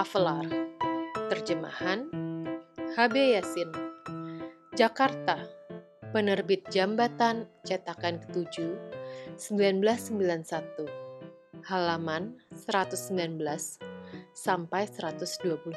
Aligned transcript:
Max 0.00 0.16
Havelaar 0.16 0.48
Terjemahan 1.28 2.08
HB 2.96 3.36
Yasin. 3.36 3.68
Jakarta 4.72 5.44
Penerbit 6.16 6.64
Jambatan 6.72 7.44
Cetakan 7.68 8.16
ke-7 8.24 8.80
1991 9.36 10.88
Halaman 11.68 12.32
119 12.48 13.44
sampai 14.32 14.88
121 14.88 15.68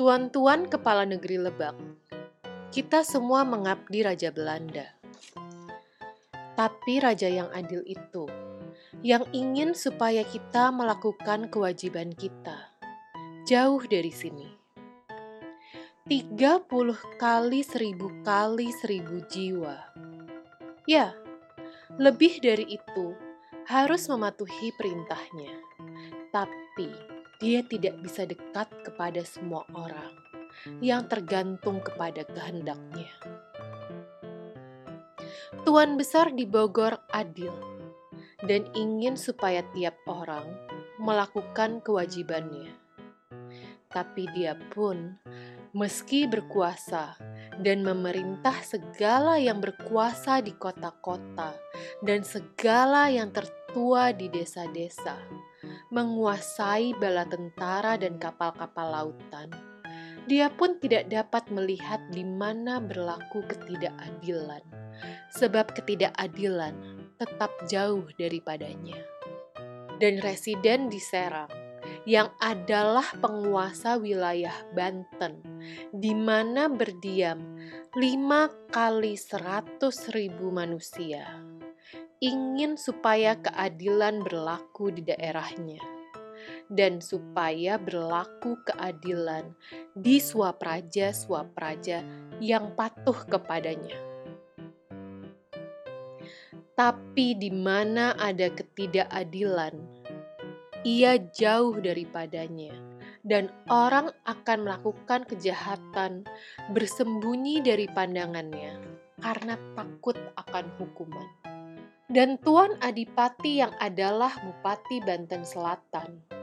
Tuan-tuan 0.00 0.64
kepala 0.64 1.04
negeri 1.04 1.44
Lebak 1.44 1.76
kita 2.76 3.06
semua 3.08 3.40
mengabdi 3.40 4.04
Raja 4.04 4.28
Belanda. 4.28 4.95
Tapi 6.56 7.04
raja 7.04 7.28
yang 7.28 7.52
adil 7.52 7.84
itu, 7.84 8.24
yang 9.04 9.28
ingin 9.36 9.76
supaya 9.76 10.24
kita 10.24 10.72
melakukan 10.72 11.52
kewajiban 11.52 12.16
kita, 12.16 12.72
jauh 13.44 13.84
dari 13.84 14.08
sini. 14.08 14.48
30 16.08 16.38
kali 17.18 17.60
seribu 17.60 18.08
kali 18.24 18.70
seribu 18.72 19.20
jiwa. 19.28 19.76
Ya, 20.88 21.12
lebih 21.98 22.38
dari 22.38 22.78
itu 22.78 23.12
harus 23.66 24.06
mematuhi 24.06 24.70
perintahnya. 24.78 25.50
Tapi 26.30 26.88
dia 27.42 27.60
tidak 27.66 28.00
bisa 28.00 28.22
dekat 28.24 28.70
kepada 28.86 29.26
semua 29.26 29.66
orang 29.74 30.14
yang 30.78 31.04
tergantung 31.10 31.82
kepada 31.82 32.22
kehendaknya. 32.24 33.10
Tuan 35.64 35.98
besar 35.98 36.32
di 36.32 36.44
Bogor 36.44 36.98
adil 37.12 37.52
dan 38.44 38.68
ingin 38.76 39.16
supaya 39.16 39.64
tiap 39.72 39.96
orang 40.06 40.46
melakukan 41.00 41.80
kewajibannya 41.84 42.86
tapi 43.96 44.28
dia 44.36 44.52
pun 44.76 45.16
meski 45.72 46.28
berkuasa 46.28 47.16
dan 47.64 47.80
memerintah 47.80 48.60
segala 48.60 49.40
yang 49.40 49.64
berkuasa 49.64 50.44
di 50.44 50.52
kota-kota 50.52 51.56
dan 52.04 52.20
segala 52.20 53.08
yang 53.08 53.32
tertua 53.32 54.12
di 54.12 54.28
desa-desa, 54.28 55.16
menguasai 55.88 56.92
bala 57.00 57.24
tentara 57.24 57.96
dan 57.96 58.20
kapal-kapal 58.20 58.88
lautan. 58.92 59.48
Dia 60.28 60.52
pun 60.52 60.76
tidak 60.82 61.08
dapat 61.08 61.48
melihat 61.48 62.02
di 62.12 62.26
mana 62.26 62.82
berlaku 62.82 63.46
ketidakadilan, 63.48 64.64
sebab 65.32 65.72
ketidakadilan 65.74 66.74
tetap 67.16 67.52
jauh 67.68 68.06
daripadanya. 68.20 68.96
Dan 69.96 70.20
residen 70.20 70.92
di 70.92 71.00
Serang 71.00 71.48
yang 72.06 72.30
adalah 72.38 73.06
penguasa 73.18 73.98
wilayah 73.98 74.54
Banten, 74.74 75.42
di 75.90 76.14
mana 76.14 76.70
berdiam 76.70 77.40
lima 77.98 78.50
kali 78.70 79.18
seratus 79.18 80.12
ribu 80.14 80.54
manusia, 80.54 81.26
ingin 82.22 82.78
supaya 82.78 83.34
keadilan 83.40 84.22
berlaku 84.22 84.94
di 84.94 85.02
daerahnya, 85.02 85.82
dan 86.70 87.02
supaya 87.02 87.74
berlaku 87.78 88.54
keadilan 88.66 89.50
di 89.98 90.22
swapraja-swapraja 90.22 92.06
yang 92.38 92.74
patuh 92.78 93.18
kepadanya. 93.26 94.15
Tapi 96.76 97.32
di 97.40 97.48
mana 97.48 98.12
ada 98.20 98.52
ketidakadilan, 98.52 99.80
ia 100.84 101.16
jauh 101.32 101.72
daripadanya, 101.80 102.76
dan 103.24 103.48
orang 103.72 104.12
akan 104.28 104.68
melakukan 104.68 105.24
kejahatan 105.24 106.28
bersembunyi 106.76 107.64
dari 107.64 107.88
pandangannya 107.88 108.76
karena 109.24 109.56
takut 109.72 110.20
akan 110.36 110.68
hukuman. 110.76 111.24
Dan 112.12 112.36
Tuan 112.44 112.76
Adipati 112.84 113.64
yang 113.64 113.72
adalah 113.80 114.36
Bupati 114.44 115.00
Banten 115.00 115.48
Selatan 115.48 116.36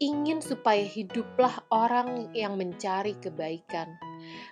ingin 0.00 0.40
supaya 0.40 0.80
hiduplah 0.80 1.60
orang 1.68 2.32
yang 2.32 2.56
mencari 2.56 3.12
kebaikan, 3.20 4.00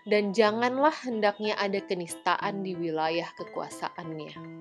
dan 0.04 0.36
janganlah 0.36 0.92
hendaknya 0.92 1.56
ada 1.56 1.80
kenistaan 1.80 2.60
di 2.60 2.76
wilayah 2.76 3.32
kekuasaannya. 3.40 4.57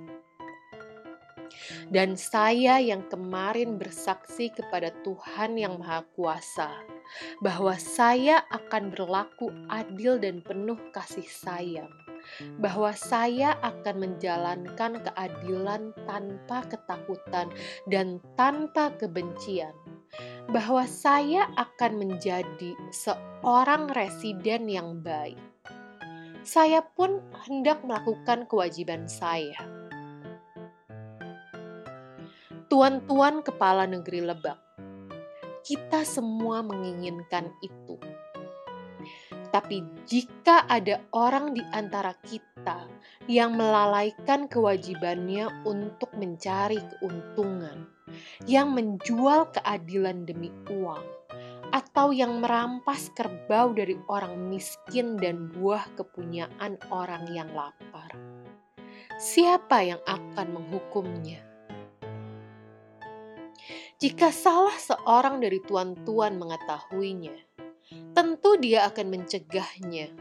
Dan 1.91 2.15
saya 2.15 2.79
yang 2.79 3.05
kemarin 3.07 3.75
bersaksi 3.79 4.51
kepada 4.51 4.91
Tuhan 5.03 5.59
yang 5.59 5.79
Maha 5.79 6.03
Kuasa 6.15 6.97
bahwa 7.39 7.75
saya 7.79 8.43
akan 8.51 8.91
berlaku 8.91 9.51
adil 9.71 10.19
dan 10.19 10.43
penuh 10.43 10.77
kasih 10.91 11.25
sayang, 11.27 11.89
bahwa 12.59 12.91
saya 12.93 13.55
akan 13.63 13.95
menjalankan 14.03 14.99
keadilan 15.01 15.95
tanpa 16.03 16.67
ketakutan 16.67 17.47
dan 17.87 18.19
tanpa 18.35 18.91
kebencian, 18.95 19.73
bahwa 20.51 20.83
saya 20.87 21.47
akan 21.55 21.99
menjadi 21.99 22.71
seorang 22.91 23.91
residen 23.91 24.67
yang 24.67 24.99
baik. 24.99 25.39
Saya 26.47 26.79
pun 26.79 27.19
hendak 27.43 27.83
melakukan 27.83 28.47
kewajiban 28.47 29.03
saya 29.11 29.86
tuan-tuan 32.77 33.41
kepala 33.41 33.89
negeri 33.89 34.21
Lebak. 34.21 34.61
Kita 35.65 36.05
semua 36.05 36.61
menginginkan 36.61 37.49
itu. 37.65 37.97
Tapi 39.49 39.81
jika 40.05 40.61
ada 40.69 41.01
orang 41.09 41.57
di 41.57 41.65
antara 41.73 42.13
kita 42.21 42.85
yang 43.25 43.57
melalaikan 43.57 44.45
kewajibannya 44.45 45.49
untuk 45.65 46.13
mencari 46.21 46.77
keuntungan, 46.77 47.89
yang 48.45 48.77
menjual 48.77 49.49
keadilan 49.57 50.29
demi 50.29 50.53
uang, 50.69 51.01
atau 51.73 52.13
yang 52.13 52.45
merampas 52.45 53.09
kerbau 53.17 53.73
dari 53.73 53.97
orang 54.05 54.53
miskin 54.53 55.17
dan 55.17 55.49
buah 55.49 55.97
kepunyaan 55.97 56.77
orang 56.93 57.25
yang 57.33 57.49
lapar, 57.57 58.13
siapa 59.17 59.81
yang 59.81 60.01
akan 60.05 60.61
menghukumnya? 60.61 61.46
Jika 63.97 64.29
salah 64.29 64.77
seorang 64.77 65.41
dari 65.41 65.57
tuan-tuan 65.57 66.37
mengetahuinya, 66.37 67.33
tentu 68.13 68.53
dia 68.61 68.85
akan 68.85 69.09
mencegahnya, 69.09 70.13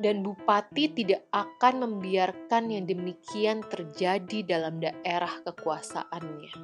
dan 0.00 0.24
bupati 0.24 0.96
tidak 0.96 1.20
akan 1.28 1.84
membiarkan 1.84 2.72
yang 2.72 2.88
demikian 2.88 3.60
terjadi 3.68 4.40
dalam 4.40 4.80
daerah 4.80 5.36
kekuasaannya. 5.44 6.56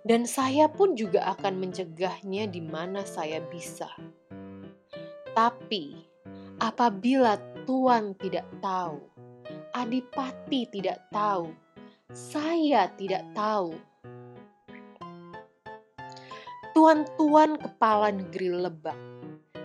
Dan 0.00 0.24
saya 0.24 0.64
pun 0.72 0.96
juga 0.96 1.28
akan 1.36 1.60
mencegahnya 1.60 2.48
di 2.48 2.64
mana 2.64 3.04
saya 3.04 3.44
bisa. 3.52 3.92
Tapi 5.36 5.92
apabila 6.56 7.36
tuan 7.68 8.16
tidak 8.16 8.48
tahu, 8.64 8.96
adipati 9.76 10.72
tidak 10.72 11.04
tahu, 11.12 11.52
saya 12.16 12.88
tidak 12.96 13.28
tahu 13.36 13.89
tuan-tuan 16.80 17.60
kepala 17.60 18.08
negeri 18.08 18.56
Lebak, 18.56 18.96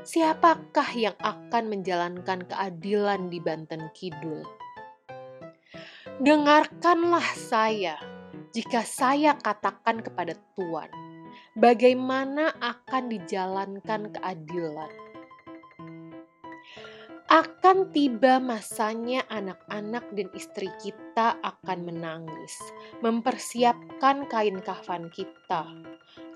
siapakah 0.04 0.92
yang 1.00 1.16
akan 1.24 1.72
menjalankan 1.72 2.44
keadilan 2.44 3.32
di 3.32 3.40
Banten 3.40 3.88
Kidul? 3.96 4.44
Dengarkanlah 6.20 7.24
saya 7.40 7.96
jika 8.52 8.84
saya 8.84 9.40
katakan 9.40 10.04
kepada 10.04 10.36
tuan 10.60 10.92
bagaimana 11.56 12.52
akan 12.60 13.08
dijalankan 13.08 14.12
keadilan. 14.12 14.92
Akan 17.32 17.96
tiba 17.96 18.44
masanya 18.44 19.24
anak-anak 19.32 20.04
dan 20.20 20.28
istri 20.36 20.68
kita 20.84 21.40
akan 21.40 21.80
menangis, 21.88 22.60
mempersiapkan 23.00 24.28
kain 24.28 24.60
kafan 24.60 25.08
kita, 25.16 25.64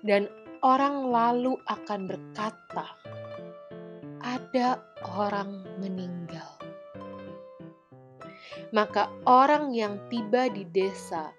dan 0.08 0.32
orang 0.64 1.08
lalu 1.08 1.56
akan 1.68 2.10
berkata, 2.10 2.86
"Ada 4.20 4.80
orang 5.16 5.64
meninggal." 5.80 6.60
Maka 8.70 9.10
orang 9.26 9.74
yang 9.74 9.98
tiba 10.14 10.52
di 10.52 10.68
desa 10.70 11.34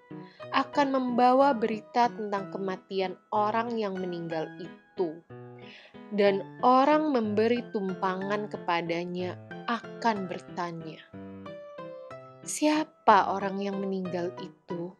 akan 0.51 0.87
membawa 0.91 1.55
berita 1.55 2.11
tentang 2.11 2.51
kematian 2.51 3.15
orang 3.31 3.79
yang 3.79 3.95
meninggal 3.95 4.51
itu 4.59 5.23
dan 6.11 6.43
orang 6.59 7.15
memberi 7.15 7.63
tumpangan 7.71 8.51
kepadanya 8.51 9.39
akan 9.71 10.27
bertanya, 10.27 10.99
"Siapa 12.43 13.31
orang 13.31 13.63
yang 13.63 13.79
meninggal 13.79 14.35
itu?" 14.43 14.91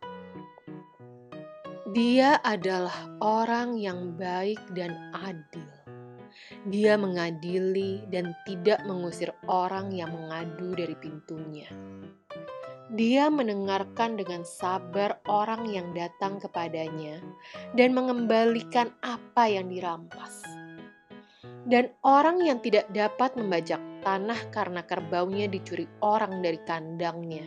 Dia 1.91 2.39
adalah 2.47 2.95
orang 3.19 3.75
yang 3.75 4.15
baik 4.15 4.63
dan 4.71 4.95
adil. 5.11 5.67
Dia 6.71 6.95
mengadili 6.95 8.07
dan 8.07 8.31
tidak 8.47 8.79
mengusir 8.87 9.35
orang 9.51 9.91
yang 9.91 10.07
mengadu 10.15 10.71
dari 10.71 10.95
pintunya. 10.95 11.67
Dia 12.95 13.27
mendengarkan 13.27 14.15
dengan 14.15 14.47
sabar 14.47 15.19
orang 15.27 15.67
yang 15.67 15.91
datang 15.91 16.39
kepadanya 16.39 17.19
dan 17.75 17.91
mengembalikan 17.91 18.95
apa 19.03 19.51
yang 19.51 19.67
dirampas 19.67 20.47
dan 21.67 21.91
orang 22.07 22.39
yang 22.39 22.63
tidak 22.63 22.87
dapat 22.95 23.35
membajak 23.35 23.83
tanah 24.01 24.39
karena 24.49 24.81
kerbaunya 24.87 25.45
dicuri 25.51 25.85
orang 26.01 26.39
dari 26.39 26.59
kandangnya. 26.63 27.45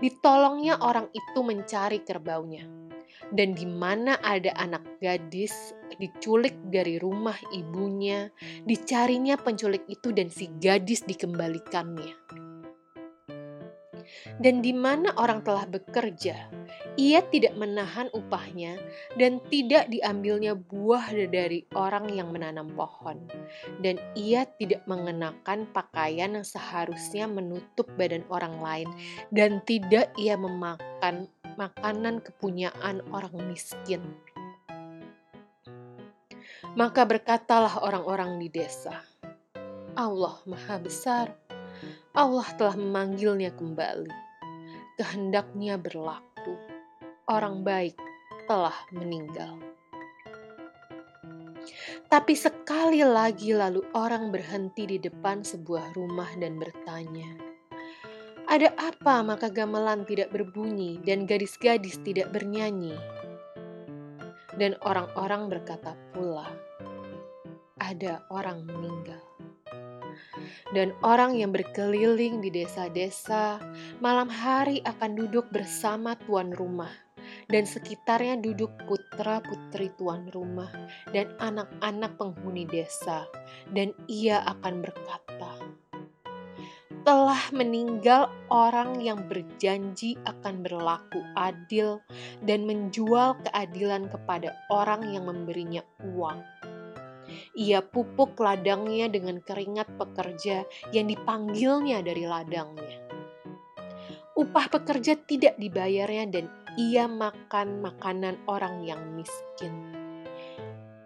Ditolongnya 0.00 0.80
orang 0.80 1.10
itu 1.10 1.40
mencari 1.42 2.02
kerbaunya. 2.02 2.77
Dan 3.34 3.52
di 3.52 3.68
mana 3.68 4.16
ada 4.24 4.54
anak 4.56 5.02
gadis 5.02 5.74
diculik 6.00 6.54
dari 6.68 6.96
rumah 6.96 7.36
ibunya, 7.52 8.30
dicarinya 8.64 9.36
penculik 9.36 9.84
itu 9.90 10.14
dan 10.14 10.32
si 10.32 10.48
gadis 10.60 11.04
dikembalikannya 11.04 12.38
dan 14.38 14.64
di 14.64 14.72
mana 14.72 15.12
orang 15.18 15.44
telah 15.44 15.66
bekerja, 15.68 16.48
ia 16.96 17.20
tidak 17.28 17.54
menahan 17.58 18.08
upahnya 18.14 18.78
dan 19.18 19.42
tidak 19.52 19.90
diambilnya 19.92 20.54
buah 20.56 21.10
dari 21.28 21.66
orang 21.74 22.10
yang 22.12 22.32
menanam 22.32 22.70
pohon. 22.72 23.26
Dan 23.82 24.00
ia 24.14 24.46
tidak 24.58 24.84
mengenakan 24.86 25.68
pakaian 25.70 26.38
yang 26.38 26.46
seharusnya 26.46 27.26
menutup 27.28 27.88
badan 27.98 28.24
orang 28.32 28.58
lain 28.62 28.88
dan 29.34 29.60
tidak 29.64 30.12
ia 30.16 30.38
memakan 30.38 31.28
makanan 31.58 32.22
kepunyaan 32.22 33.02
orang 33.10 33.34
miskin. 33.50 34.00
Maka 36.78 37.02
berkatalah 37.02 37.82
orang-orang 37.82 38.38
di 38.38 38.46
desa, 38.46 39.02
Allah 39.98 40.38
Maha 40.46 40.78
Besar 40.78 41.26
Allah 42.18 42.50
telah 42.58 42.74
memanggilnya 42.74 43.54
kembali. 43.54 44.10
Kehendaknya 44.98 45.78
berlaku. 45.78 46.58
Orang 47.30 47.62
baik 47.62 47.94
telah 48.50 48.74
meninggal. 48.90 49.54
Tapi 52.10 52.34
sekali 52.34 53.04
lagi 53.06 53.54
lalu 53.54 53.84
orang 53.94 54.32
berhenti 54.34 54.88
di 54.88 54.98
depan 54.98 55.46
sebuah 55.46 55.94
rumah 55.94 56.32
dan 56.40 56.58
bertanya, 56.58 57.28
"Ada 58.48 58.72
apa 58.80 59.20
maka 59.20 59.52
gamelan 59.52 60.08
tidak 60.08 60.32
berbunyi 60.32 60.98
dan 61.04 61.28
gadis-gadis 61.28 62.00
tidak 62.00 62.32
bernyanyi?" 62.32 62.96
Dan 64.58 64.74
orang-orang 64.82 65.52
berkata 65.52 65.94
pula, 66.16 66.48
"Ada 67.78 68.26
orang 68.32 68.66
meninggal." 68.66 69.22
dan 70.72 70.92
orang 71.00 71.36
yang 71.36 71.50
berkeliling 71.54 72.44
di 72.44 72.52
desa-desa 72.52 73.56
malam 74.04 74.28
hari 74.28 74.84
akan 74.84 75.16
duduk 75.16 75.48
bersama 75.48 76.18
tuan 76.28 76.52
rumah 76.52 76.92
dan 77.48 77.64
sekitarnya 77.64 78.40
duduk 78.40 78.72
putra-putri 78.84 79.92
tuan 79.96 80.28
rumah 80.32 80.68
dan 81.12 81.32
anak-anak 81.40 82.16
penghuni 82.20 82.68
desa 82.68 83.24
dan 83.72 83.96
ia 84.08 84.44
akan 84.44 84.84
berkata 84.84 85.47
telah 87.02 87.40
meninggal 87.52 88.32
orang 88.48 88.98
yang 89.02 89.26
berjanji 89.28 90.16
akan 90.24 90.62
berlaku 90.62 91.20
adil 91.36 92.02
dan 92.46 92.64
menjual 92.64 93.36
keadilan 93.44 94.08
kepada 94.08 94.54
orang 94.72 95.04
yang 95.12 95.26
memberinya 95.26 95.82
uang 96.02 96.40
ia 97.58 97.82
pupuk 97.82 98.38
ladangnya 98.40 99.10
dengan 99.10 99.42
keringat 99.42 99.90
pekerja 99.98 100.64
yang 100.94 101.10
dipanggilnya 101.10 102.00
dari 102.06 102.24
ladangnya. 102.24 103.02
Upah 104.38 104.70
pekerja 104.70 105.18
tidak 105.26 105.58
dibayarnya 105.58 106.24
dan 106.30 106.46
ia 106.78 107.10
makan 107.10 107.82
makanan 107.82 108.38
orang 108.46 108.86
yang 108.86 109.02
miskin. 109.18 109.74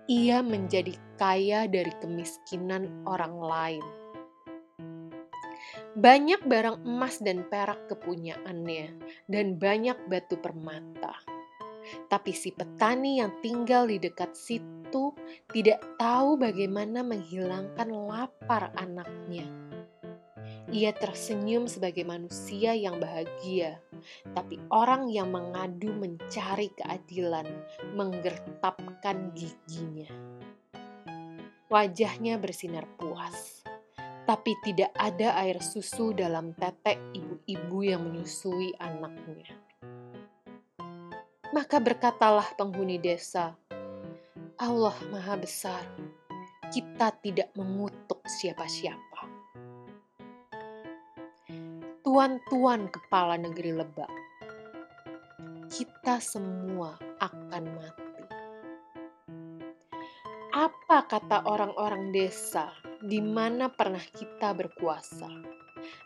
Ia 0.05 0.45
menjadi 0.45 0.93
kaya 1.17 1.65
dari 1.65 1.91
kemiskinan 2.05 3.09
orang 3.09 3.41
lain. 3.41 3.85
Banyak 5.93 6.49
barang 6.49 6.89
emas 6.89 7.21
dan 7.21 7.45
perak 7.49 7.89
kepunyaannya, 7.93 8.97
dan 9.29 9.61
banyak 9.61 9.97
batu 10.09 10.41
permata. 10.41 11.13
Tapi 12.09 12.33
si 12.33 12.55
petani 12.55 13.19
yang 13.21 13.35
tinggal 13.43 13.91
di 13.91 13.99
dekat 13.99 14.33
situ 14.33 14.83
itu 14.93 15.09
tidak 15.49 15.81
tahu 15.97 16.37
bagaimana 16.37 17.01
menghilangkan 17.01 17.89
lapar 17.89 18.77
anaknya. 18.77 19.49
Ia 20.69 20.93
tersenyum 20.93 21.65
sebagai 21.65 22.05
manusia 22.05 22.77
yang 22.77 23.01
bahagia, 23.01 23.81
tapi 24.37 24.61
orang 24.69 25.09
yang 25.09 25.33
mengadu 25.33 25.97
mencari 25.97 26.69
keadilan, 26.77 27.49
menggertapkan 27.97 29.33
giginya. 29.33 30.13
Wajahnya 31.73 32.37
bersinar 32.37 32.85
puas, 33.01 33.62
tapi 34.33 34.57
tidak 34.65 34.89
ada 34.97 35.37
air 35.45 35.61
susu 35.61 36.17
dalam 36.17 36.57
tetek 36.57 36.97
ibu-ibu 37.13 37.85
yang 37.85 38.01
menyusui 38.09 38.73
anaknya. 38.81 39.53
Maka 41.53 41.77
berkatalah 41.77 42.57
penghuni 42.57 42.97
desa, 42.97 43.53
Allah 44.57 44.97
Maha 45.13 45.37
Besar, 45.37 45.85
kita 46.73 47.13
tidak 47.21 47.53
mengutuk 47.61 48.25
siapa-siapa. 48.25 49.21
Tuan-tuan 52.01 52.89
kepala 52.89 53.37
negeri 53.37 53.77
Lebak, 53.77 54.13
kita 55.69 56.25
semua 56.25 56.97
akan 57.21 57.65
mati. 57.69 58.25
Apa 60.57 61.05
kata 61.05 61.45
orang-orang 61.45 62.17
desa 62.17 62.82
di 63.03 63.19
mana 63.19 63.67
pernah 63.67 64.03
kita 64.03 64.55
berkuasa? 64.55 65.29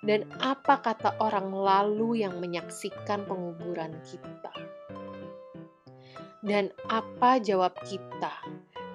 Dan 0.01 0.25
apa 0.41 0.81
kata 0.81 1.21
orang 1.21 1.53
lalu 1.53 2.25
yang 2.25 2.41
menyaksikan 2.41 3.29
penguburan 3.29 3.93
kita? 4.09 4.53
Dan 6.41 6.73
apa 6.89 7.37
jawab 7.43 7.77
kita 7.85 8.33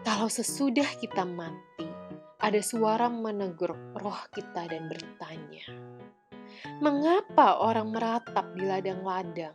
kalau 0.01 0.25
sesudah 0.25 0.97
kita 0.97 1.21
mati, 1.29 1.85
ada 2.41 2.57
suara 2.65 3.05
menegur 3.05 3.77
roh 3.93 4.21
kita 4.33 4.65
dan 4.65 4.89
bertanya, 4.89 5.65
"Mengapa 6.81 7.61
orang 7.61 7.93
meratap 7.93 8.49
di 8.57 8.65
ladang-ladang, 8.65 9.53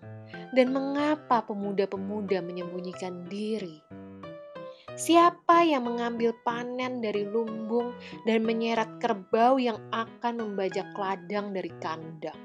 dan 0.55 0.67
mengapa 0.71 1.43
pemuda-pemuda 1.43 2.47
menyembunyikan 2.47 3.27
diri?" 3.27 3.83
Siapa 4.95 5.67
yang 5.67 5.91
mengambil 5.91 6.36
panen 6.47 7.03
dari 7.03 7.27
lumbung 7.27 7.91
dan 8.23 8.47
menyeret 8.47 9.03
kerbau 9.03 9.59
yang 9.59 9.83
akan 9.91 10.39
membajak 10.39 10.87
ladang 10.95 11.51
dari 11.51 11.75
kandang? 11.83 12.39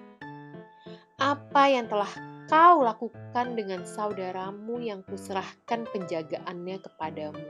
Apa 1.21 1.69
yang 1.69 1.85
telah 1.85 2.09
kau 2.51 2.83
lakukan 2.83 3.55
dengan 3.55 3.87
saudaramu 3.87 4.81
yang 4.83 5.05
kuserahkan 5.07 5.87
penjagaannya 5.87 6.83
kepadamu. 6.83 7.47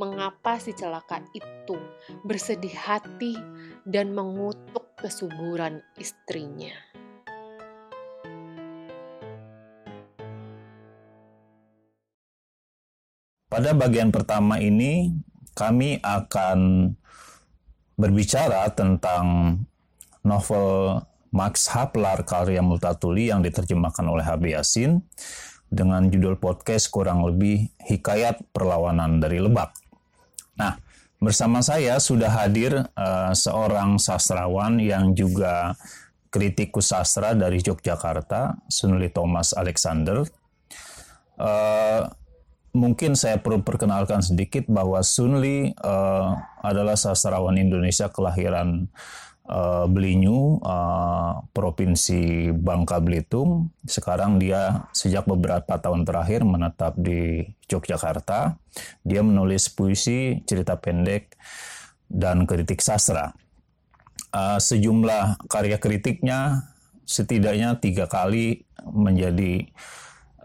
Mengapa 0.00 0.56
si 0.56 0.72
celaka 0.72 1.20
itu 1.36 1.76
bersedih 2.24 2.72
hati 2.72 3.36
dan 3.84 4.16
mengutuk 4.16 4.88
kesuburan 4.96 5.84
istrinya? 6.00 6.72
Pada 13.50 13.74
bagian 13.76 14.08
pertama 14.14 14.62
ini 14.62 15.12
kami 15.60 16.00
akan 16.00 16.88
berbicara 18.00 18.72
tentang 18.72 19.60
novel 20.24 21.04
Max 21.36 21.68
Havelaar 21.68 22.24
karya 22.24 22.64
Multatuli 22.64 23.28
yang 23.28 23.44
diterjemahkan 23.44 24.08
oleh 24.08 24.24
HB 24.24 24.56
Yasin 24.56 25.04
dengan 25.68 26.08
judul 26.08 26.40
podcast 26.40 26.88
kurang 26.88 27.22
lebih 27.28 27.68
Hikayat 27.84 28.40
Perlawanan 28.56 29.20
dari 29.20 29.38
Lebak. 29.38 29.76
Nah, 30.56 30.80
bersama 31.20 31.60
saya 31.60 32.00
sudah 32.00 32.32
hadir 32.32 32.74
uh, 32.96 33.30
seorang 33.36 34.00
sastrawan 34.00 34.80
yang 34.80 35.12
juga 35.12 35.76
kritikus 36.32 36.90
sastra 36.90 37.36
dari 37.36 37.60
Yogyakarta, 37.60 38.64
Sunli 38.66 39.12
Thomas 39.12 39.52
Alexander. 39.52 40.24
Uh, 41.36 42.08
mungkin 42.70 43.18
saya 43.18 43.42
perlu 43.42 43.62
perkenalkan 43.66 44.22
sedikit 44.22 44.66
bahwa 44.70 45.02
Sunli 45.02 45.74
uh, 45.82 46.38
adalah 46.62 46.94
sastrawan 46.94 47.58
Indonesia 47.58 48.06
kelahiran 48.10 48.86
uh, 49.50 49.86
Belinyu, 49.90 50.62
uh, 50.62 51.42
provinsi 51.50 52.54
Bangka 52.54 53.02
Belitung. 53.02 53.74
Sekarang 53.82 54.38
dia 54.38 54.86
sejak 54.94 55.26
beberapa 55.26 55.78
tahun 55.82 56.06
terakhir 56.06 56.46
menetap 56.46 56.94
di 56.94 57.42
Yogyakarta. 57.66 58.58
Dia 59.02 59.20
menulis 59.26 59.70
puisi, 59.74 60.42
cerita 60.46 60.78
pendek, 60.78 61.34
dan 62.06 62.46
kritik 62.46 62.78
sastra. 62.82 63.34
Uh, 64.30 64.62
sejumlah 64.62 65.42
karya 65.50 65.82
kritiknya 65.82 66.70
setidaknya 67.02 67.82
tiga 67.82 68.06
kali 68.06 68.62
menjadi 68.86 69.66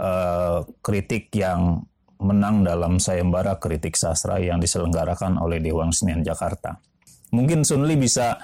uh, 0.02 0.66
kritik 0.82 1.30
yang 1.38 1.86
menang 2.26 2.66
dalam 2.66 2.98
sayembara 2.98 3.62
kritik 3.62 3.94
sastra 3.94 4.42
yang 4.42 4.58
diselenggarakan 4.58 5.38
oleh 5.38 5.62
Dewan 5.62 5.94
Senian 5.94 6.26
Jakarta. 6.26 6.82
Mungkin 7.30 7.62
Sunli 7.62 7.94
bisa 7.94 8.42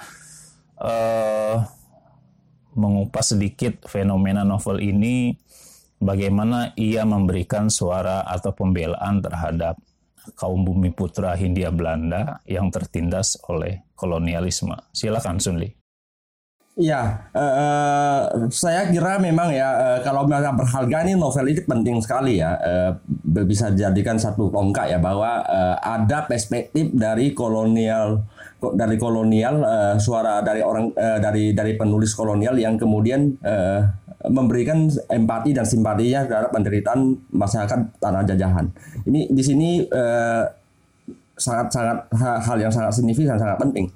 uh, 0.77 1.57
mengupas 2.77 3.33
sedikit 3.33 3.89
fenomena 3.89 4.45
novel 4.45 4.77
ini, 4.85 5.33
bagaimana 5.97 6.77
ia 6.77 7.01
memberikan 7.03 7.73
suara 7.73 8.21
atau 8.21 8.53
pembelaan 8.53 9.19
terhadap 9.19 9.81
kaum 10.38 10.61
bumi 10.61 10.93
putra 10.93 11.33
Hindia 11.33 11.73
Belanda 11.73 12.45
yang 12.45 12.69
tertindas 12.69 13.41
oleh 13.50 13.81
kolonialisme. 13.97 14.77
Silakan 14.93 15.41
Sunli. 15.41 15.81
Iya, 16.71 17.27
uh, 17.35 18.47
saya 18.47 18.88
kira 18.88 19.19
memang 19.19 19.51
ya 19.51 19.69
uh, 19.75 20.00
kalau 20.07 20.23
mereka 20.23 20.55
berharga 20.55 21.03
ini 21.03 21.19
novel 21.19 21.51
ini 21.51 21.61
penting 21.67 22.00
sekali 22.00 22.39
ya 22.39 22.55
uh, 22.55 22.91
bisa 23.31 23.71
dijadikan 23.71 24.19
satu 24.19 24.51
tongkat 24.51 24.91
ya 24.91 25.00
bahwa 25.00 25.39
uh, 25.47 25.77
ada 25.79 26.27
perspektif 26.27 26.91
dari 26.91 27.31
kolonial 27.31 28.27
dari 28.75 29.00
kolonial 29.00 29.55
uh, 29.63 29.95
suara 29.95 30.43
dari 30.43 30.59
orang 30.59 30.91
uh, 30.93 31.17
dari 31.17 31.55
dari 31.55 31.79
penulis 31.79 32.11
kolonial 32.11 32.59
yang 32.59 32.75
kemudian 32.75 33.39
uh, 33.41 33.81
memberikan 34.29 34.85
empati 35.09 35.55
dan 35.55 35.65
simpatinya 35.65 36.27
terhadap 36.27 36.51
penderitaan 36.53 37.17
masyarakat 37.33 37.79
tanah 37.97 38.21
jajahan. 38.29 38.69
Ini 39.09 39.33
di 39.33 39.41
sini 39.41 39.81
uh, 39.89 40.45
sangat-sangat 41.41 42.05
hal 42.21 42.57
yang 42.61 42.69
sangat 42.69 42.93
signifikan 42.93 43.39
sangat 43.41 43.57
penting. 43.57 43.89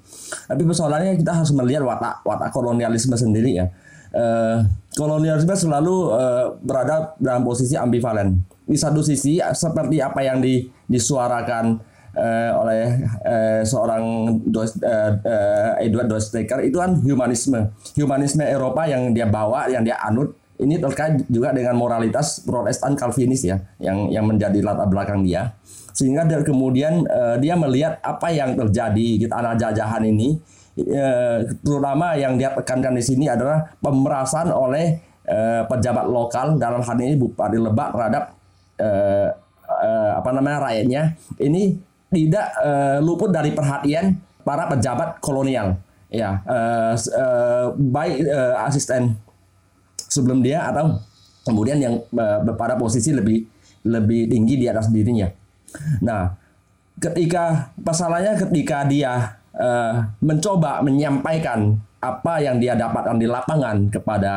Tapi 0.50 0.62
persoalannya 0.66 1.14
kita 1.14 1.30
harus 1.30 1.54
melihat 1.54 1.86
watak 1.86 2.26
watak 2.26 2.50
kolonialisme 2.50 3.14
sendiri 3.14 3.62
ya. 3.62 3.66
Uh, 4.16 4.64
kolonialisme 4.96 5.52
selalu 5.52 6.08
uh, 6.08 6.56
berada 6.64 7.12
dalam 7.20 7.44
posisi 7.44 7.76
ambivalen. 7.76 8.40
Di 8.64 8.80
satu 8.80 9.04
sisi 9.04 9.36
seperti 9.38 10.00
apa 10.00 10.24
yang 10.24 10.40
di, 10.40 10.64
disuarakan 10.88 11.76
uh, 12.16 12.50
oleh 12.64 13.04
uh, 13.20 13.60
seorang 13.60 14.04
uh, 14.40 15.12
uh, 15.20 15.70
Edward 15.84 16.08
Dostoevsky 16.08 16.72
itu 16.72 16.80
kan 16.80 16.96
humanisme, 17.04 17.76
humanisme 17.92 18.40
Eropa 18.40 18.88
yang 18.88 19.12
dia 19.12 19.28
bawa, 19.28 19.68
yang 19.68 19.84
dia 19.84 20.00
anut. 20.00 20.32
Ini 20.56 20.80
terkait 20.80 21.28
juga 21.28 21.52
dengan 21.52 21.76
moralitas 21.76 22.40
Protestan 22.40 22.96
Calvinis 22.96 23.44
ya, 23.44 23.60
yang 23.76 24.08
yang 24.08 24.24
menjadi 24.24 24.64
latar 24.64 24.88
belakang 24.88 25.20
dia 25.20 25.52
sehingga 25.96 26.28
dari 26.28 26.44
kemudian 26.44 27.08
uh, 27.08 27.40
dia 27.40 27.56
melihat 27.56 27.96
apa 28.04 28.28
yang 28.28 28.52
terjadi 28.52 29.08
di 29.16 29.24
tanah 29.24 29.56
jajahan 29.56 30.04
ini 30.04 30.36
uh, 30.76 31.38
terutama 31.64 32.16
yang 32.16 32.36
dia 32.36 32.52
tekankan 32.52 32.92
di 32.96 33.04
sini 33.04 33.26
adalah 33.26 33.72
pemerasan 33.80 34.52
oleh 34.52 35.00
uh, 35.28 35.64
pejabat 35.68 36.06
lokal. 36.08 36.60
Dalam 36.60 36.84
hal 36.84 36.96
ini 37.00 37.16
Bupati 37.16 37.56
Lebak 37.56 37.88
terhadap 37.96 38.24
uh, 38.80 39.28
uh, 39.66 40.10
apa 40.20 40.30
namanya 40.32 40.58
rakyatnya. 40.70 41.02
Ini 41.40 41.62
tidak 42.12 42.46
uh, 42.60 42.98
luput 43.02 43.34
dari 43.34 43.50
perhatian 43.52 44.16
para 44.46 44.70
pejabat 44.70 45.18
kolonial. 45.18 45.80
Ya 46.06 46.38
uh, 46.46 46.94
uh, 46.94 47.74
baik 47.74 48.30
uh, 48.30 48.62
asisten 48.62 49.18
sebelum 50.06 50.38
dia 50.38 50.62
atau 50.70 51.02
kemudian 51.42 51.82
yang 51.82 51.94
uh, 52.14 52.46
pada 52.54 52.78
posisi 52.78 53.10
lebih 53.10 53.42
lebih 53.86 54.30
tinggi 54.30 54.54
di 54.58 54.66
atas 54.70 54.90
dirinya. 54.90 55.26
Nah, 56.02 56.34
ketika 56.98 57.74
masalahnya 57.78 58.38
ketika 58.38 58.86
dia 58.86 59.38
uh, 59.56 60.06
mencoba 60.22 60.80
menyampaikan 60.84 61.76
apa 62.00 62.38
yang 62.38 62.60
dia 62.62 62.76
dapatkan 62.78 63.16
di 63.18 63.26
lapangan 63.26 63.90
kepada 63.90 64.34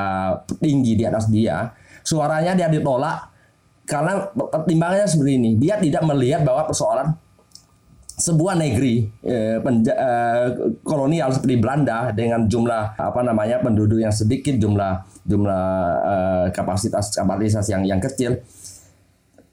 tinggi 0.57 0.97
di 0.97 1.03
atas 1.05 1.29
dia, 1.29 1.69
suaranya 2.01 2.55
dia 2.57 2.71
ditolak 2.71 3.29
karena 3.85 4.29
pertimbangannya 4.33 5.05
seperti 5.09 5.33
ini. 5.37 5.51
Dia 5.57 5.77
tidak 5.77 6.05
melihat 6.05 6.45
bahwa 6.45 6.69
persoalan 6.69 7.13
sebuah 8.19 8.59
negeri 8.59 9.07
eh, 9.23 9.57
penja, 9.63 9.95
eh, 9.95 10.47
kolonial 10.83 11.31
seperti 11.31 11.55
Belanda 11.55 12.11
dengan 12.11 12.45
jumlah 12.51 12.99
apa 12.99 13.21
namanya 13.23 13.63
penduduk 13.63 14.03
yang 14.03 14.11
sedikit, 14.11 14.59
jumlah 14.59 15.23
jumlah 15.23 15.65
eh, 16.03 16.45
kapasitas 16.51 17.15
kapasitas 17.15 17.65
yang 17.71 17.87
yang 17.87 18.03
kecil 18.03 18.43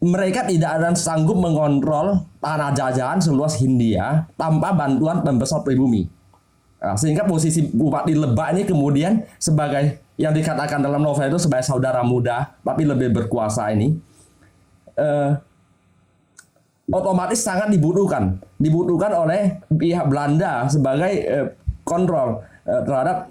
mereka 0.00 0.44
tidak 0.44 0.76
akan 0.76 0.94
sanggup 0.94 1.40
mengontrol 1.40 2.28
tanah 2.38 2.76
jajahan 2.76 3.18
seluas 3.20 3.56
Hindia 3.56 4.28
tanpa 4.36 4.76
bantuan 4.76 5.24
pembesar 5.24 5.64
pribumi. 5.64 6.04
Nah, 6.76 6.94
sehingga 6.94 7.24
posisi 7.24 7.64
Bupati 7.64 8.12
Lebak 8.12 8.52
ini 8.52 8.62
kemudian 8.68 9.24
sebagai 9.40 10.04
yang 10.20 10.32
dikatakan 10.32 10.80
dalam 10.84 11.00
novel 11.00 11.28
itu 11.28 11.40
sebagai 11.40 11.64
saudara 11.64 12.00
muda 12.04 12.56
tapi 12.64 12.88
lebih 12.88 13.12
berkuasa 13.12 13.68
ini 13.72 13.96
eh, 14.96 15.30
otomatis 16.88 17.40
sangat 17.44 17.68
dibutuhkan 17.68 18.40
dibutuhkan 18.56 19.12
oleh 19.12 19.60
pihak 19.68 20.08
Belanda 20.08 20.64
sebagai 20.72 21.12
eh, 21.20 21.46
kontrol 21.84 22.40
eh, 22.64 22.80
terhadap 22.84 23.28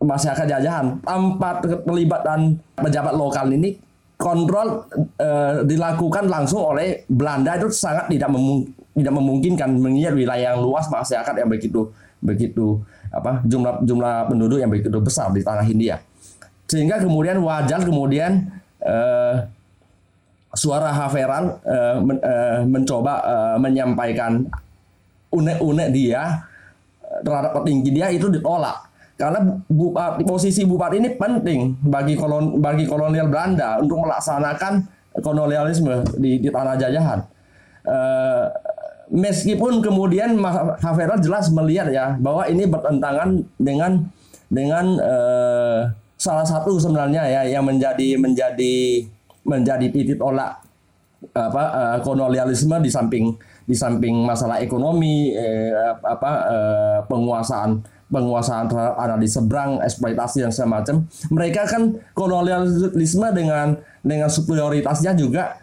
masyarakat 0.00 0.46
jajahan 0.56 1.00
tanpa 1.04 1.64
terlibatan 1.64 2.60
pejabat 2.76 3.14
lokal 3.16 3.48
ini 3.52 3.76
kontrol 4.14 4.86
uh, 5.18 5.66
dilakukan 5.66 6.30
langsung 6.30 6.62
oleh 6.62 7.02
Belanda 7.10 7.58
itu 7.58 7.68
sangat 7.74 8.06
tidak 8.10 8.30
memung 8.30 8.62
tidak 8.94 9.14
memungkinkan 9.14 9.68
mengingat 9.74 10.14
wilayah 10.14 10.54
yang 10.54 10.62
luas 10.62 10.86
masyarakat 10.86 11.34
yang 11.34 11.50
begitu 11.50 11.90
begitu 12.22 12.78
apa 13.10 13.42
jumlah 13.44 13.82
jumlah 13.82 14.14
penduduk 14.30 14.58
yang 14.62 14.70
begitu 14.70 14.90
besar 15.02 15.34
di 15.34 15.42
tanah 15.42 15.66
Hindia 15.66 15.98
sehingga 16.70 17.02
kemudian 17.02 17.42
wajar 17.42 17.82
kemudian 17.82 18.48
uh, 18.80 19.44
suara 20.54 20.94
Haveral 20.94 21.58
uh, 21.66 21.98
men, 21.98 22.18
uh, 22.22 22.62
mencoba 22.64 23.14
uh, 23.22 23.56
menyampaikan 23.58 24.46
unek-unek 25.34 25.88
dia 25.90 26.46
terhadap 27.26 27.62
petinggi 27.62 27.90
dia 27.90 28.10
itu 28.10 28.30
ditolak 28.30 28.93
karena 29.14 29.62
bupati, 29.70 30.26
posisi 30.26 30.66
bupati 30.66 30.98
ini 30.98 31.14
penting 31.14 31.78
bagi 31.86 32.18
kolon 32.18 32.58
bagi 32.58 32.84
kolonial 32.84 33.30
Belanda 33.30 33.78
untuk 33.78 34.02
melaksanakan 34.02 34.82
kolonialisme 35.22 36.02
di, 36.18 36.42
di 36.42 36.48
tanah 36.50 36.74
jajahan. 36.74 37.20
Uh, 37.84 38.50
meskipun 39.12 39.84
kemudian 39.84 40.34
Havera 40.80 41.20
jelas 41.20 41.52
melihat 41.52 41.92
ya 41.92 42.16
bahwa 42.18 42.48
ini 42.50 42.66
bertentangan 42.66 43.44
dengan 43.60 44.02
dengan 44.50 44.98
uh, 44.98 45.80
salah 46.18 46.46
satu 46.46 46.80
sebenarnya 46.80 47.22
ya 47.28 47.42
yang 47.58 47.68
menjadi 47.68 48.16
menjadi 48.18 49.04
menjadi 49.44 49.86
titik 49.92 50.18
tolak 50.18 50.58
apa 51.36 51.62
uh, 51.70 51.98
kolonialisme 52.02 52.80
di 52.80 52.90
samping 52.90 53.36
di 53.64 53.72
samping 53.72 54.28
masalah 54.28 54.60
ekonomi 54.60 55.32
eh, 55.32 55.72
apa 56.04 56.30
eh, 56.52 56.98
penguasaan 57.08 57.80
penguasaan 58.14 58.70
terhadap 58.70 59.18
di 59.18 59.26
seberang, 59.26 59.82
eksploitasi 59.82 60.46
dan 60.46 60.54
semacam. 60.54 61.02
Mereka 61.34 61.66
kan 61.66 61.98
kolonialisme 62.14 63.28
dengan 63.34 63.74
dengan 64.06 64.30
superioritasnya 64.30 65.18
juga 65.18 65.58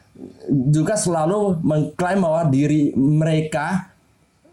juga 0.51 1.00
selalu 1.00 1.63
mengklaim 1.63 2.20
bahwa 2.20 2.43
diri 2.51 2.91
mereka 2.93 3.89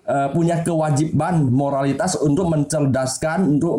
uh, 0.07 0.31
punya 0.31 0.63
kewajiban 0.63 1.51
moralitas 1.51 2.17
untuk 2.17 2.49
mencerdaskan, 2.49 3.59
untuk 3.59 3.77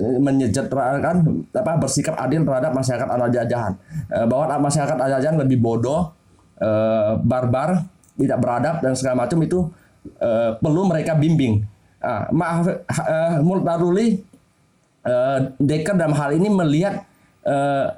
menyejahterakan 0.00 1.44
apa 1.50 1.72
bersikap 1.80 2.16
adil 2.20 2.44
terhadap 2.46 2.72
masyarakat 2.76 3.08
anak 3.08 3.30
jajahan. 3.32 3.72
Uh, 4.12 4.26
bahwa 4.28 4.70
masyarakat 4.70 4.96
anak 4.96 5.10
jajahan 5.18 5.36
lebih 5.40 5.58
bodoh 5.58 6.12
uh, 6.60 7.18
barbar, 7.20 7.88
tidak 8.20 8.38
beradab 8.38 8.74
dan 8.84 8.92
segala 8.94 9.26
macam 9.26 9.38
itu 9.40 9.58
uh, 10.20 10.56
perlu 10.60 10.86
mereka 10.86 11.16
bimbing. 11.16 11.64
Uh, 12.00 12.24
maaf, 12.32 12.64
uh, 12.64 13.44
Multaruli 13.44 14.24
uh, 15.04 15.52
Dekker 15.60 16.00
dalam 16.00 16.16
hal 16.16 16.32
ini 16.32 16.48
melihat 16.48 17.04
uh, 17.44 17.92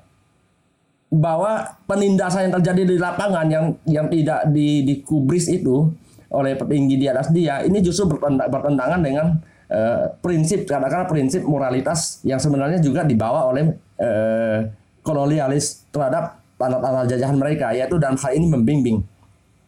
bahwa 1.13 1.77
penindasan 1.85 2.49
yang 2.49 2.55
terjadi 2.59 2.83
di 2.89 2.97
lapangan 2.99 3.47
yang 3.47 3.67
yang 3.85 4.07
tidak 4.09 4.49
di, 4.51 4.83
dikubris 4.83 5.47
itu 5.53 5.93
oleh 6.33 6.57
petinggi 6.57 6.97
di 6.97 7.07
atas 7.07 7.29
dia 7.29 7.61
ini 7.61 7.85
justru 7.85 8.09
bertentangan 8.25 9.01
dengan 9.05 9.37
uh, 9.69 10.09
prinsip 10.25 10.65
katakanlah 10.65 11.05
prinsip 11.05 11.45
moralitas 11.45 12.25
yang 12.25 12.41
sebenarnya 12.41 12.81
juga 12.81 13.05
dibawa 13.05 13.45
oleh 13.53 13.77
uh, 14.01 14.65
kolonialis 15.05 15.85
terhadap 15.93 16.41
tanah-tanah 16.57 17.05
jajahan 17.05 17.37
mereka 17.37 17.77
yaitu 17.77 18.01
dalam 18.01 18.17
hal 18.17 18.33
ini 18.33 18.49
membimbing 18.49 19.05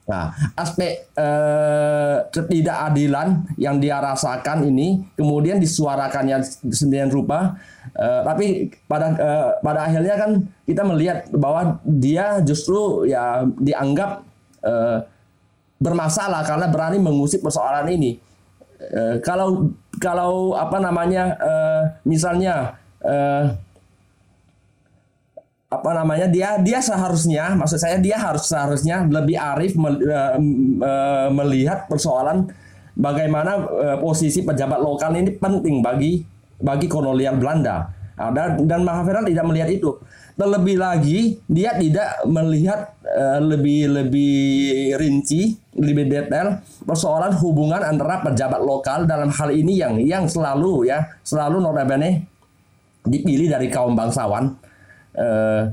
Nah, 0.05 0.37
aspek 0.53 1.09
eh, 1.17 2.17
ketidakadilan 2.29 3.57
yang 3.57 3.81
dia 3.81 4.05
rasakan 4.05 4.69
ini 4.69 5.01
kemudian 5.17 5.57
disuarakannya 5.57 6.45
sendirian 6.69 7.09
rupa, 7.09 7.57
eh, 7.97 8.21
tapi 8.21 8.69
pada 8.85 9.17
eh, 9.17 9.49
pada 9.65 9.89
akhirnya 9.89 10.15
kan 10.21 10.31
kita 10.69 10.85
melihat 10.85 11.25
bahwa 11.33 11.81
dia 11.89 12.45
justru 12.45 13.09
ya 13.09 13.49
dianggap 13.57 14.21
eh, 14.61 15.09
bermasalah 15.81 16.45
karena 16.45 16.69
berani 16.69 17.01
mengusik 17.01 17.41
persoalan 17.41 17.89
ini. 17.89 18.21
Eh, 18.77 19.25
kalau 19.25 19.73
kalau 19.97 20.53
apa 20.53 20.85
namanya 20.85 21.33
eh, 21.41 21.83
misalnya 22.05 22.77
eh, 23.01 23.57
apa 25.81 25.91
namanya 25.97 26.27
dia 26.31 26.59
dia 26.63 26.79
seharusnya 26.79 27.59
maksud 27.59 27.79
saya 27.79 27.99
dia 27.99 28.19
harus 28.19 28.47
seharusnya 28.47 29.03
lebih 29.07 29.35
arif 29.35 29.75
uh, 29.75 29.89
uh, 29.89 31.29
melihat 31.35 31.91
persoalan 31.91 32.51
bagaimana 32.95 33.67
uh, 33.67 33.97
posisi 33.99 34.47
pejabat 34.47 34.79
lokal 34.79 35.15
ini 35.19 35.35
penting 35.35 35.83
bagi 35.83 36.23
bagi 36.63 36.87
kolonial 36.87 37.37
Belanda. 37.37 37.91
Nah, 38.15 38.31
dan 38.31 38.63
dan 38.71 38.87
Mahathir 38.87 39.27
tidak 39.27 39.45
melihat 39.51 39.71
itu. 39.75 39.91
Terlebih 40.39 40.79
lagi 40.79 41.39
dia 41.47 41.79
tidak 41.79 42.27
melihat 42.27 42.95
lebih 43.39 43.87
lebih 43.87 44.35
rinci 44.99 45.55
lebih 45.79 46.11
detail 46.11 46.59
persoalan 46.83 47.35
hubungan 47.39 47.83
antara 47.83 48.23
pejabat 48.23 48.59
lokal 48.63 49.07
dalam 49.07 49.31
hal 49.31 49.51
ini 49.55 49.79
yang 49.79 49.95
yang 50.03 50.25
selalu 50.27 50.91
ya 50.91 51.07
selalu 51.23 51.63
notabene 51.63 52.27
dipilih 53.07 53.47
dari 53.51 53.69
kaum 53.69 53.95
bangsawan 53.95 54.55
uh, 55.17 55.73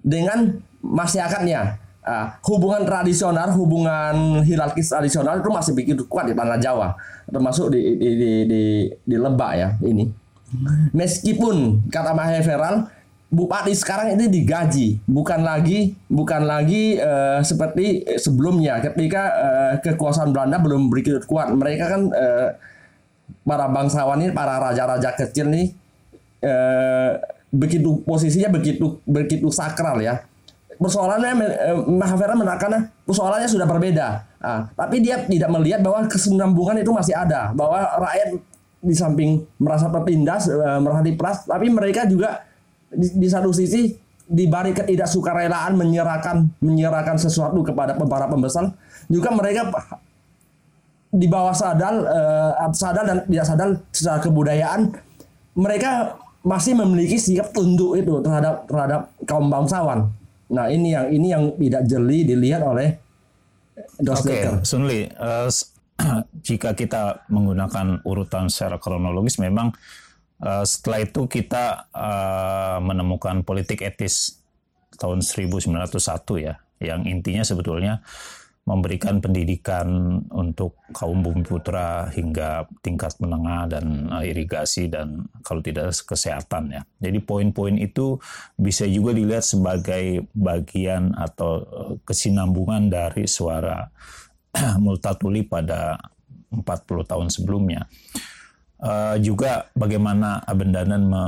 dengan 0.00 0.60
masyarakatnya. 0.80 1.82
Uh, 2.06 2.30
hubungan 2.46 2.86
tradisional, 2.86 3.50
hubungan 3.58 4.38
hierarkis 4.46 4.94
tradisional 4.94 5.42
itu 5.42 5.50
masih 5.50 5.74
begitu 5.74 6.06
kuat 6.06 6.30
di 6.30 6.38
tanah 6.38 6.54
Jawa, 6.54 6.94
termasuk 7.26 7.74
di 7.74 7.98
di 7.98 8.10
di, 8.14 8.32
di, 8.46 8.62
di 9.02 9.16
Lebak 9.18 9.52
ya 9.58 9.74
ini. 9.82 10.06
Meskipun 10.94 11.82
kata 11.90 12.14
Maheveral, 12.14 12.86
bupati 13.26 13.74
sekarang 13.74 14.14
ini 14.14 14.30
digaji, 14.30 15.02
bukan 15.02 15.42
lagi 15.42 15.98
bukan 16.06 16.46
lagi 16.46 16.94
uh, 17.02 17.42
seperti 17.42 18.06
sebelumnya 18.22 18.78
ketika 18.78 19.22
uh, 19.34 19.72
kekuasaan 19.82 20.30
Belanda 20.30 20.62
belum 20.62 20.86
begitu 20.86 21.18
kuat. 21.26 21.50
Mereka 21.50 21.84
kan 21.90 22.02
uh, 22.14 22.54
para 23.42 23.66
bangsawan 23.66 24.22
ini, 24.22 24.30
para 24.30 24.62
raja-raja 24.62 25.10
kecil 25.10 25.50
nih 25.50 25.74
uh, 26.46 27.18
begitu 27.56 28.04
posisinya 28.04 28.52
begitu 28.52 29.00
begitu 29.08 29.48
sakral 29.48 29.96
ya. 30.04 30.20
Persoalannya 30.76 31.32
eh, 31.40 31.76
Mahavira 31.88 32.36
menekankan 32.36 32.92
persoalannya 33.08 33.48
sudah 33.48 33.64
berbeda. 33.64 34.08
Nah, 34.44 34.68
tapi 34.76 35.00
dia 35.00 35.24
tidak 35.24 35.48
melihat 35.48 35.80
bahwa 35.80 36.04
kesinambungan 36.04 36.76
itu 36.84 36.92
masih 36.92 37.16
ada, 37.16 37.50
bahwa 37.56 37.80
rakyat 37.96 38.36
di 38.84 38.94
samping 38.94 39.40
merasa 39.56 39.88
tertindas, 39.88 40.52
eh, 40.52 40.78
merasa 40.84 41.00
diperas, 41.00 41.48
tapi 41.48 41.72
mereka 41.72 42.04
juga 42.04 42.44
di, 42.92 43.08
di 43.08 43.28
satu 43.28 43.56
sisi 43.56 43.96
dibalik 44.28 44.84
ketidaksukarelaan 44.84 45.78
menyerahkan 45.80 46.44
menyerahkan 46.60 47.16
sesuatu 47.16 47.64
kepada 47.64 47.96
para 47.96 48.28
pembesar, 48.28 48.68
juga 49.08 49.32
mereka 49.32 49.72
di 51.08 51.24
bawah 51.24 51.56
sadar, 51.56 51.94
eh, 52.04 52.52
sadar 52.76 53.04
dan 53.08 53.18
tidak 53.24 53.46
sadar 53.48 53.68
secara 53.88 54.18
kebudayaan 54.20 54.92
mereka 55.56 56.20
masih 56.46 56.78
memiliki 56.78 57.18
sikap 57.18 57.50
tunduk 57.50 57.98
itu 57.98 58.22
terhadap 58.22 58.70
terhadap 58.70 59.00
kaum 59.26 59.50
bangsawan. 59.50 60.14
Nah 60.46 60.70
ini 60.70 60.94
yang 60.94 61.06
ini 61.10 61.26
yang 61.34 61.44
tidak 61.58 61.82
jeli 61.90 62.22
dilihat 62.22 62.62
oleh 62.62 63.02
Oke, 63.76 64.24
okay. 64.24 64.64
Sunli, 64.64 65.04
uh, 65.04 65.52
jika 66.48 66.72
kita 66.72 67.28
menggunakan 67.28 68.00
urutan 68.08 68.48
secara 68.48 68.80
kronologis, 68.80 69.36
memang 69.36 69.72
uh, 70.40 70.64
setelah 70.64 71.04
itu 71.04 71.28
kita 71.28 71.92
uh, 71.92 72.80
menemukan 72.80 73.44
politik 73.44 73.84
etis 73.84 74.40
tahun 74.96 75.20
1901 75.20 75.76
ya, 76.40 76.56
yang 76.80 77.04
intinya 77.04 77.44
sebetulnya 77.44 78.00
memberikan 78.66 79.22
pendidikan 79.22 80.18
untuk 80.34 80.74
kaum 80.90 81.22
bumi 81.22 81.46
putra 81.46 82.10
hingga 82.10 82.66
tingkat 82.82 83.14
menengah 83.22 83.70
dan 83.70 84.10
uh, 84.10 84.26
irigasi 84.26 84.90
dan 84.90 85.30
kalau 85.46 85.62
tidak 85.62 85.94
kesehatan 86.02 86.74
ya. 86.74 86.82
Jadi 86.98 87.22
poin-poin 87.22 87.78
itu 87.78 88.18
bisa 88.58 88.82
juga 88.90 89.14
dilihat 89.14 89.46
sebagai 89.46 90.26
bagian 90.34 91.14
atau 91.14 91.62
uh, 91.62 91.94
kesinambungan 92.02 92.90
dari 92.90 93.30
suara 93.30 93.86
Multatuli 94.82 95.46
pada 95.46 95.94
40 96.50 96.66
tahun 97.06 97.28
sebelumnya. 97.30 97.86
Uh, 98.82 99.14
juga 99.22 99.70
bagaimana 99.78 100.42
Abendanan 100.42 101.06
me 101.06 101.24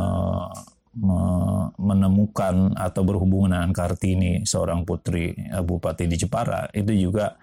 menemukan 1.78 2.74
atau 2.74 3.02
berhubungan 3.04 3.54
dengan 3.54 3.72
Kartini, 3.76 4.42
seorang 4.42 4.82
putri 4.82 5.36
uh, 5.52 5.62
bupati 5.62 6.08
di 6.08 6.16
Jepara, 6.16 6.66
itu 6.72 6.90
juga 6.96 7.36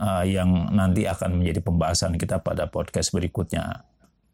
uh, 0.00 0.24
yang 0.24 0.72
nanti 0.72 1.04
akan 1.04 1.38
menjadi 1.42 1.60
pembahasan 1.62 2.16
kita 2.16 2.40
pada 2.40 2.66
podcast 2.66 3.12
berikutnya. 3.14 3.84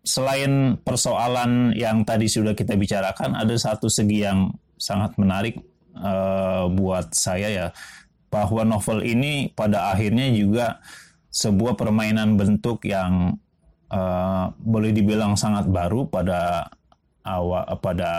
Selain 0.05 0.77
persoalan 0.81 1.73
yang 1.77 2.05
tadi 2.05 2.29
sudah 2.29 2.53
kita 2.53 2.77
bicarakan, 2.77 3.37
ada 3.37 3.57
satu 3.57 3.89
segi 3.89 4.25
yang 4.25 4.53
sangat 4.77 5.17
menarik 5.17 5.61
uh, 5.97 6.69
buat 6.69 7.13
saya 7.17 7.49
ya, 7.49 7.67
bahwa 8.29 8.65
novel 8.67 9.01
ini 9.03 9.51
pada 9.53 9.95
akhirnya 9.95 10.29
juga 10.35 10.85
sebuah 11.35 11.75
permainan 11.75 12.37
bentuk 12.39 12.87
yang 12.87 13.39
boleh 14.59 14.91
dibilang 14.91 15.39
sangat 15.39 15.71
baru 15.71 16.11
pada 16.11 16.67
awal 17.25 17.65
pada 17.81 18.11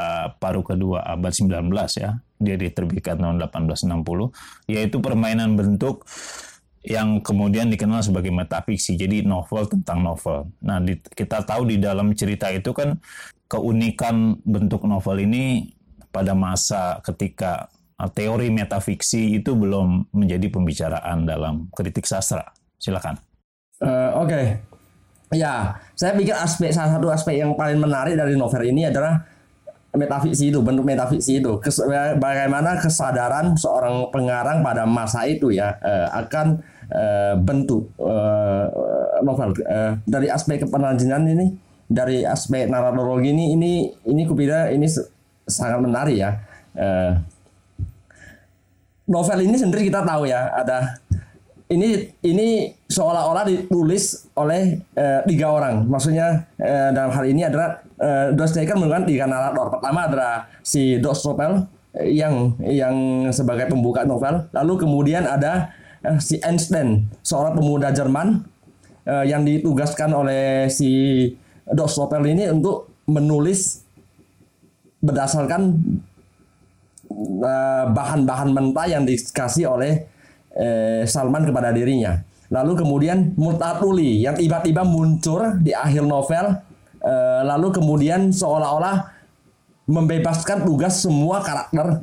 paruh 0.42 0.66
kedua 0.66 1.06
abad 1.06 1.32
19 1.32 1.72
ya. 2.02 2.18
Dia 2.36 2.60
diterbitkan 2.60 3.22
tahun 3.22 3.40
1860 3.48 4.34
yaitu 4.68 4.98
permainan 5.00 5.56
bentuk 5.56 6.04
yang 6.86 7.18
kemudian 7.22 7.68
dikenal 7.74 8.06
sebagai 8.06 8.30
metafiksi. 8.30 8.94
Jadi 8.94 9.26
novel 9.26 9.66
tentang 9.66 10.06
novel. 10.06 10.54
Nah, 10.62 10.78
di, 10.78 11.02
kita 11.02 11.42
tahu 11.42 11.66
di 11.66 11.82
dalam 11.82 12.14
cerita 12.14 12.54
itu 12.54 12.70
kan 12.78 13.02
keunikan 13.50 14.38
bentuk 14.46 14.86
novel 14.86 15.26
ini 15.26 15.74
pada 16.14 16.38
masa 16.38 17.02
ketika 17.02 17.68
uh, 17.98 18.10
teori 18.10 18.54
metafiksi 18.54 19.42
itu 19.42 19.58
belum 19.58 20.14
menjadi 20.14 20.48
pembicaraan 20.54 21.26
dalam 21.26 21.68
kritik 21.74 22.06
sastra. 22.06 22.54
Silakan. 22.78 23.18
Uh, 23.82 24.22
Oke, 24.22 24.30
okay. 24.30 24.46
Ya, 25.36 25.76
saya 26.00 26.16
pikir 26.16 26.32
aspek 26.32 26.72
salah 26.72 26.96
satu 26.96 27.12
aspek 27.12 27.44
yang 27.44 27.60
paling 27.60 27.76
menarik 27.76 28.16
dari 28.16 28.40
novel 28.40 28.64
ini 28.64 28.88
adalah 28.88 29.20
metafiksi 29.92 30.52
itu, 30.52 30.64
bentuk 30.64 30.88
metafiksi 30.88 31.44
itu. 31.44 31.60
Kes, 31.60 31.84
bagaimana 32.20 32.80
kesadaran 32.80 33.56
seorang 33.60 34.12
pengarang 34.16 34.64
pada 34.64 34.88
masa 34.88 35.28
itu 35.28 35.52
ya 35.52 35.76
eh, 35.84 36.08
akan 36.12 36.64
eh, 36.92 37.34
bentuk 37.40 37.92
eh, 38.00 38.66
novel 39.24 39.56
eh, 39.64 39.92
dari 40.08 40.28
aspek 40.32 40.64
kepenerjemahan 40.64 41.28
ini, 41.32 41.48
dari 41.88 42.24
aspek 42.24 42.72
narratologi 42.72 43.32
ini, 43.36 43.52
ini 43.56 43.72
ini 44.08 44.22
kupira 44.24 44.72
ini 44.72 44.88
sangat 45.48 45.80
menarik 45.84 46.16
ya. 46.16 46.32
Eh, 46.76 47.12
novel 49.06 49.40
ini 49.46 49.56
sendiri 49.56 49.86
kita 49.88 50.02
tahu 50.02 50.26
ya 50.26 50.50
ada 50.50 50.98
ini 51.66 52.14
ini 52.22 52.70
seolah-olah 52.86 53.46
ditulis 53.50 54.30
oleh 54.38 54.78
uh, 54.94 55.26
tiga 55.26 55.50
orang. 55.50 55.90
Maksudnya 55.90 56.46
uh, 56.62 56.90
dalam 56.94 57.10
hal 57.10 57.26
ini 57.26 57.42
adalah 57.42 57.82
uh, 57.98 58.30
Dostoevsky 58.38 58.78
menggunakan 58.78 59.06
tiga 59.10 59.26
narator. 59.26 59.74
Pertama 59.74 60.06
adalah 60.06 60.46
si 60.62 61.02
Dostopel 61.02 61.66
yang 62.06 62.54
yang 62.62 63.28
sebagai 63.34 63.66
pembuka 63.72 64.06
novel. 64.06 64.46
Lalu 64.54 64.74
kemudian 64.86 65.26
ada 65.26 65.74
uh, 66.06 66.22
si 66.22 66.38
Einstein, 66.46 67.10
seorang 67.26 67.58
pemuda 67.58 67.90
Jerman 67.90 68.46
uh, 69.10 69.26
yang 69.26 69.42
ditugaskan 69.42 70.14
oleh 70.14 70.70
si 70.70 71.34
Dostopel 71.66 72.30
ini 72.30 72.46
untuk 72.54 72.94
menulis 73.10 73.82
berdasarkan 75.02 75.82
bahan-bahan 77.94 78.50
mentah 78.50 78.90
yang 78.90 79.06
dikasih 79.06 79.70
oleh 79.70 80.10
eh, 80.56 81.04
Salman 81.06 81.44
kepada 81.44 81.70
dirinya. 81.76 82.18
Lalu 82.50 82.86
kemudian 82.86 83.34
Multatuli 83.36 84.22
yang 84.24 84.38
tiba-tiba 84.38 84.86
muncul 84.86 85.60
di 85.62 85.74
akhir 85.74 86.06
novel, 86.06 86.56
eh, 87.04 87.42
lalu 87.44 87.68
kemudian 87.74 88.32
seolah-olah 88.32 89.12
membebaskan 89.86 90.66
tugas 90.66 91.04
semua 91.04 91.46
karakter 91.46 92.02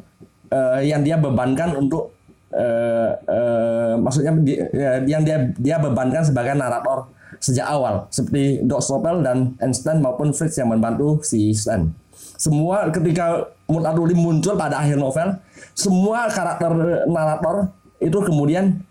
eh, 0.51 0.81
yang 0.87 1.03
dia 1.03 1.19
bebankan 1.19 1.75
untuk 1.79 2.15
eh, 2.55 3.11
eh, 3.17 3.95
maksudnya 3.99 4.33
di, 4.39 4.55
eh, 4.59 5.03
yang 5.09 5.23
dia 5.27 5.51
dia 5.57 5.77
bebankan 5.83 6.23
sebagai 6.23 6.55
narator 6.55 7.11
sejak 7.43 7.67
awal 7.67 8.07
seperti 8.13 8.63
Doc 8.63 8.87
Stoppel 8.87 9.25
dan 9.25 9.59
Einstein 9.59 9.99
maupun 9.99 10.31
Fritz 10.31 10.61
yang 10.63 10.71
membantu 10.71 11.19
si 11.27 11.51
Stan. 11.57 11.91
Semua 12.39 12.91
ketika 12.91 13.51
Multatuli 13.71 14.13
muncul 14.13 14.59
pada 14.59 14.85
akhir 14.85 15.01
novel, 15.01 15.39
semua 15.73 16.29
karakter 16.29 16.71
narator 17.09 17.73
itu 18.03 18.19
kemudian 18.19 18.83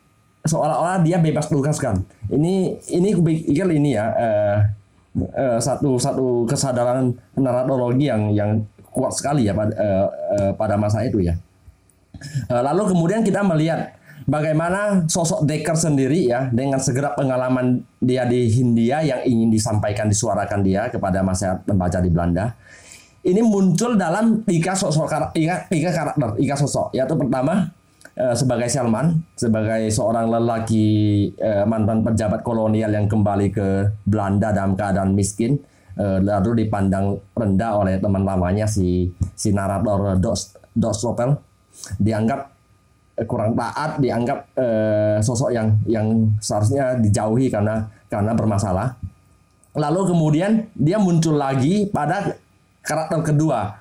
seolah-olah 0.47 1.03
dia 1.05 1.21
bebas 1.21 1.51
tugaskan. 1.51 2.01
Ini 2.31 2.79
ini 2.95 3.09
pikir 3.13 3.67
ini 3.69 3.93
ya 3.93 4.05
eh, 4.15 4.57
eh, 5.17 5.57
satu 5.61 5.99
satu 6.01 6.47
kesadaran 6.49 7.13
naratologi 7.37 8.09
yang 8.09 8.31
yang 8.33 8.51
kuat 8.91 9.13
sekali 9.13 9.47
ya 9.47 9.53
pada 9.53 9.73
eh, 9.75 10.07
eh, 10.39 10.51
pada 10.55 10.75
masa 10.79 11.05
itu 11.05 11.21
ya. 11.21 11.37
Eh, 12.49 12.61
lalu 12.61 12.95
kemudian 12.95 13.21
kita 13.21 13.45
melihat 13.45 13.93
bagaimana 14.25 15.05
sosok 15.05 15.45
Dekker 15.45 15.77
sendiri 15.77 16.29
ya 16.29 16.49
dengan 16.49 16.81
segera 16.81 17.13
pengalaman 17.13 17.85
dia 18.01 18.25
di 18.25 18.49
Hindia 18.49 19.01
yang 19.05 19.21
ingin 19.25 19.49
disampaikan 19.53 20.09
disuarakan 20.09 20.61
dia 20.65 20.89
kepada 20.89 21.21
masyarakat 21.21 21.69
pembaca 21.69 21.99
di 22.01 22.09
Belanda. 22.09 22.45
Ini 23.21 23.45
muncul 23.45 24.01
dalam 24.01 24.41
tiga 24.49 24.73
sosok 24.73 25.05
tiga, 25.37 25.69
tiga 25.69 25.93
karakter, 25.93 26.41
tiga 26.41 26.55
sosok. 26.57 26.89
Yaitu 26.97 27.13
pertama 27.13 27.69
sebagai 28.35 28.67
Salman, 28.67 29.23
sebagai 29.39 29.87
seorang 29.87 30.27
lelaki 30.27 30.87
uh, 31.39 31.63
mantan 31.63 32.03
pejabat 32.03 32.43
kolonial 32.43 32.91
yang 32.91 33.07
kembali 33.07 33.47
ke 33.49 33.67
Belanda 34.03 34.51
dalam 34.51 34.75
keadaan 34.75 35.15
miskin, 35.15 35.55
uh, 35.95 36.19
lalu 36.19 36.67
dipandang 36.67 37.15
rendah 37.31 37.71
oleh 37.79 37.95
teman 38.03 38.27
lamanya 38.27 38.67
si 38.67 39.09
si 39.35 39.55
narator 39.55 40.19
Dos 40.19 40.55
Dos 40.75 40.99
dianggap 41.97 42.51
kurang 43.27 43.55
taat, 43.55 43.99
dianggap 44.03 44.39
uh, 44.59 45.17
sosok 45.23 45.55
yang 45.55 45.67
yang 45.87 46.07
seharusnya 46.43 46.99
dijauhi 46.99 47.47
karena 47.47 47.87
karena 48.11 48.35
bermasalah. 48.35 48.95
Lalu 49.71 50.11
kemudian 50.11 50.67
dia 50.75 50.99
muncul 50.99 51.39
lagi 51.39 51.87
pada 51.87 52.35
karakter 52.83 53.23
kedua 53.23 53.80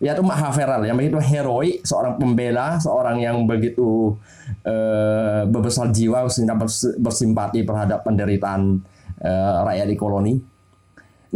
yaitu 0.00 0.24
Mahaveral 0.24 0.88
yang 0.88 0.96
begitu 0.96 1.20
heroik, 1.20 1.84
seorang 1.84 2.16
pembela, 2.16 2.80
seorang 2.80 3.20
yang 3.20 3.44
begitu 3.44 4.16
uh, 4.64 5.44
berbesar 5.44 5.92
jiwa 5.92 6.24
sehingga 6.32 6.56
bersimpati 6.96 7.68
terhadap 7.68 8.00
penderitaan 8.00 8.80
uh, 9.20 9.52
rakyat 9.68 9.86
di 9.86 9.96
koloni. 10.00 10.34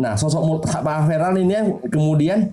Nah, 0.00 0.16
sosok 0.16 0.64
Mahaveral 0.64 1.36
ini 1.38 1.54
kemudian 1.92 2.50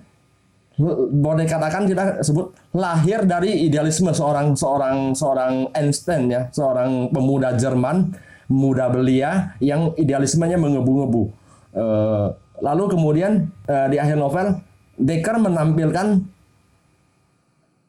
boleh 1.12 1.45
katakan 1.47 1.88
kita 1.88 2.19
sebut 2.26 2.52
lahir 2.76 3.24
dari 3.24 3.67
idealisme 3.67 4.12
seorang 4.12 4.52
seorang 4.58 5.15
seorang 5.15 5.71
Einstein 5.71 6.28
ya, 6.28 6.52
seorang 6.52 7.08
pemuda 7.08 7.56
Jerman, 7.56 8.12
muda 8.52 8.91
belia 8.91 9.56
yang 9.63 9.95
idealismenya 9.95 10.60
mengebu-ngebu. 10.60 11.24
Uh, 11.71 12.36
lalu 12.60 12.84
kemudian 12.91 13.47
uh, 13.71 13.88
di 13.88 13.95
akhir 13.95 14.19
novel 14.19 14.60
Dekker 15.02 15.42
menampilkan 15.42 16.22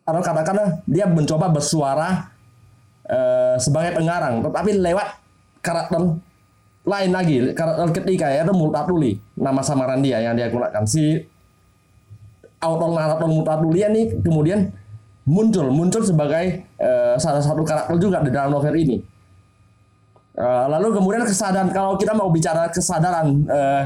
atau 0.03 0.21
katakanlah 0.25 0.83
dia 0.89 1.07
mencoba 1.07 1.53
bersuara 1.53 2.33
uh, 3.07 3.55
sebagai 3.61 4.01
pengarang, 4.01 4.43
tetapi 4.43 4.81
lewat 4.81 5.09
karakter 5.63 6.19
lain 6.83 7.11
lagi, 7.15 7.37
karakter 7.55 8.03
ketiga 8.03 8.27
yaitu 8.33 8.51
Multatuli, 8.51 9.21
nama 9.39 9.63
samaran 9.63 10.03
dia 10.03 10.19
yang 10.19 10.35
dia 10.35 10.51
gunakan. 10.51 10.83
Si 10.89 11.21
autor 12.59 12.97
narator 12.97 13.31
Multatuli 13.31 13.87
ini 13.87 14.03
kemudian 14.19 14.75
muncul, 15.23 15.71
muncul 15.71 16.03
sebagai 16.03 16.67
uh, 16.83 17.15
salah 17.21 17.45
satu 17.45 17.63
karakter 17.63 17.95
juga 18.03 18.19
di 18.27 18.35
dalam 18.35 18.51
novel 18.51 18.75
ini. 18.75 18.99
Uh, 20.33 20.65
lalu 20.65 20.97
kemudian 20.97 21.29
kesadaran 21.29 21.69
kalau 21.71 21.95
kita 22.01 22.17
mau 22.17 22.33
bicara 22.33 22.67
kesadaran 22.73 23.45
uh, 23.47 23.85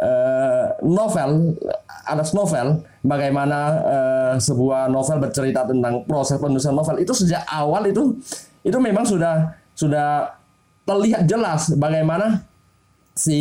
uh, 0.00 0.64
novel 0.84 1.56
atas 2.06 2.32
novel 2.32 2.82
bagaimana 3.04 3.58
uh, 3.80 4.34
sebuah 4.36 4.88
novel 4.88 5.20
bercerita 5.22 5.64
tentang 5.68 6.04
proses 6.04 6.40
penulisan 6.40 6.74
novel 6.74 7.00
itu 7.00 7.12
sejak 7.12 7.44
awal 7.48 7.86
itu 7.86 8.16
itu 8.64 8.76
memang 8.76 9.04
sudah 9.06 9.56
sudah 9.72 10.36
terlihat 10.84 11.24
jelas 11.24 11.72
bagaimana 11.76 12.44
si 13.14 13.38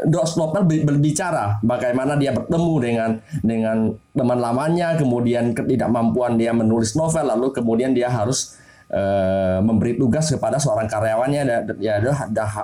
Dos 0.00 0.40
novel 0.40 0.64
berbicara 0.64 1.60
bagaimana 1.60 2.16
dia 2.16 2.32
bertemu 2.32 2.74
dengan 2.80 3.10
dengan 3.44 3.76
teman 4.16 4.38
lamanya 4.40 4.96
kemudian 4.96 5.52
ketidakmampuan 5.52 6.40
dia 6.40 6.56
menulis 6.56 6.96
novel 6.96 7.28
lalu 7.28 7.52
kemudian 7.52 7.92
dia 7.92 8.08
harus 8.08 8.56
uh, 8.88 9.60
memberi 9.60 10.00
tugas 10.00 10.32
kepada 10.32 10.56
seorang 10.56 10.88
karyawannya 10.88 11.42
ya 11.76 12.00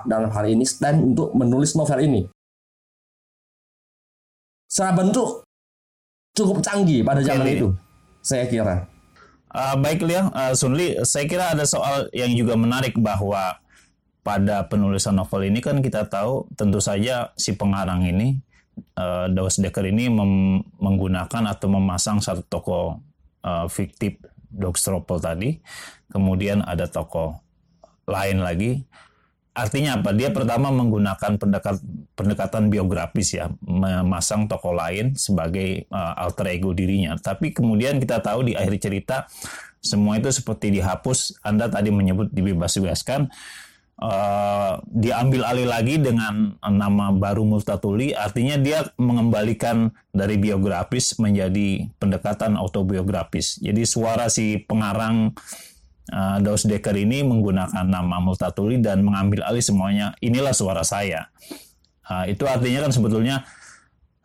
dalam 0.08 0.30
hal 0.32 0.44
ini 0.48 0.64
Stan 0.64 0.96
untuk 0.96 1.36
menulis 1.36 1.76
novel 1.76 2.00
ini 2.00 2.20
secara 4.72 4.96
bentuk 4.96 5.44
cukup 6.32 6.64
canggih 6.64 7.04
pada 7.04 7.20
zaman 7.20 7.44
itu, 7.44 7.68
saya 8.24 8.48
kira. 8.48 8.88
Uh, 9.52 9.76
baik 9.76 10.00
Lia, 10.00 10.32
uh, 10.32 10.56
Sunli, 10.56 10.96
saya 11.04 11.28
kira 11.28 11.52
ada 11.52 11.68
soal 11.68 12.08
yang 12.16 12.32
juga 12.32 12.56
menarik 12.56 12.96
bahwa 12.96 13.60
pada 14.24 14.64
penulisan 14.64 15.12
novel 15.12 15.52
ini 15.52 15.60
kan 15.60 15.84
kita 15.84 16.08
tahu 16.08 16.48
tentu 16.56 16.80
saja 16.80 17.36
si 17.36 17.52
pengarang 17.52 18.00
ini 18.00 18.40
uh, 18.96 19.28
Daus 19.28 19.60
Dekker 19.60 19.92
ini 19.92 20.08
menggunakan 20.80 21.52
atau 21.52 21.68
memasang 21.68 22.24
satu 22.24 22.40
tokoh 22.48 22.96
uh, 23.44 23.68
fiktif 23.68 24.16
Dogstropel 24.48 25.20
tadi, 25.20 25.50
kemudian 26.08 26.64
ada 26.64 26.88
tokoh 26.88 27.36
lain 28.08 28.40
lagi 28.40 28.88
Artinya 29.52 30.00
apa? 30.00 30.16
Dia 30.16 30.32
pertama 30.32 30.72
menggunakan 30.72 31.36
pendekat, 31.36 31.76
pendekatan 32.16 32.72
biografis 32.72 33.36
ya, 33.36 33.52
memasang 33.60 34.48
tokoh 34.48 34.72
lain 34.72 35.12
sebagai 35.12 35.84
uh, 35.92 36.16
alter 36.16 36.56
ego 36.56 36.72
dirinya. 36.72 37.12
Tapi 37.20 37.52
kemudian 37.52 38.00
kita 38.00 38.24
tahu 38.24 38.48
di 38.48 38.56
akhir 38.56 38.80
cerita 38.80 39.28
semua 39.76 40.16
itu 40.16 40.32
seperti 40.32 40.72
dihapus. 40.72 41.44
Anda 41.44 41.68
tadi 41.68 41.92
menyebut 41.92 42.32
dibebas-bebaskan. 42.32 43.28
Uh, 44.02 44.82
diambil 44.88 45.46
alih 45.46 45.68
lagi 45.68 45.94
dengan 46.00 46.58
nama 46.58 47.14
baru 47.14 47.46
Multatuli, 47.46 48.10
artinya 48.10 48.58
dia 48.58 48.82
mengembalikan 48.98 49.94
dari 50.10 50.42
biografis 50.42 51.14
menjadi 51.22 51.86
pendekatan 52.02 52.58
autobiografis. 52.58 53.62
Jadi 53.62 53.86
suara 53.86 54.26
si 54.26 54.58
pengarang 54.58 55.30
uh, 56.10 56.38
Daus 56.42 56.66
Dekker 56.66 56.96
ini 56.98 57.22
menggunakan 57.22 57.86
nama 57.86 58.18
Multatuli 58.18 58.82
dan 58.82 59.06
mengambil 59.06 59.46
alih 59.46 59.62
semuanya. 59.62 60.16
Inilah 60.18 60.56
suara 60.56 60.82
saya. 60.82 61.30
Uh, 62.02 62.26
itu 62.26 62.42
artinya 62.48 62.88
kan 62.88 62.92
sebetulnya 62.92 63.46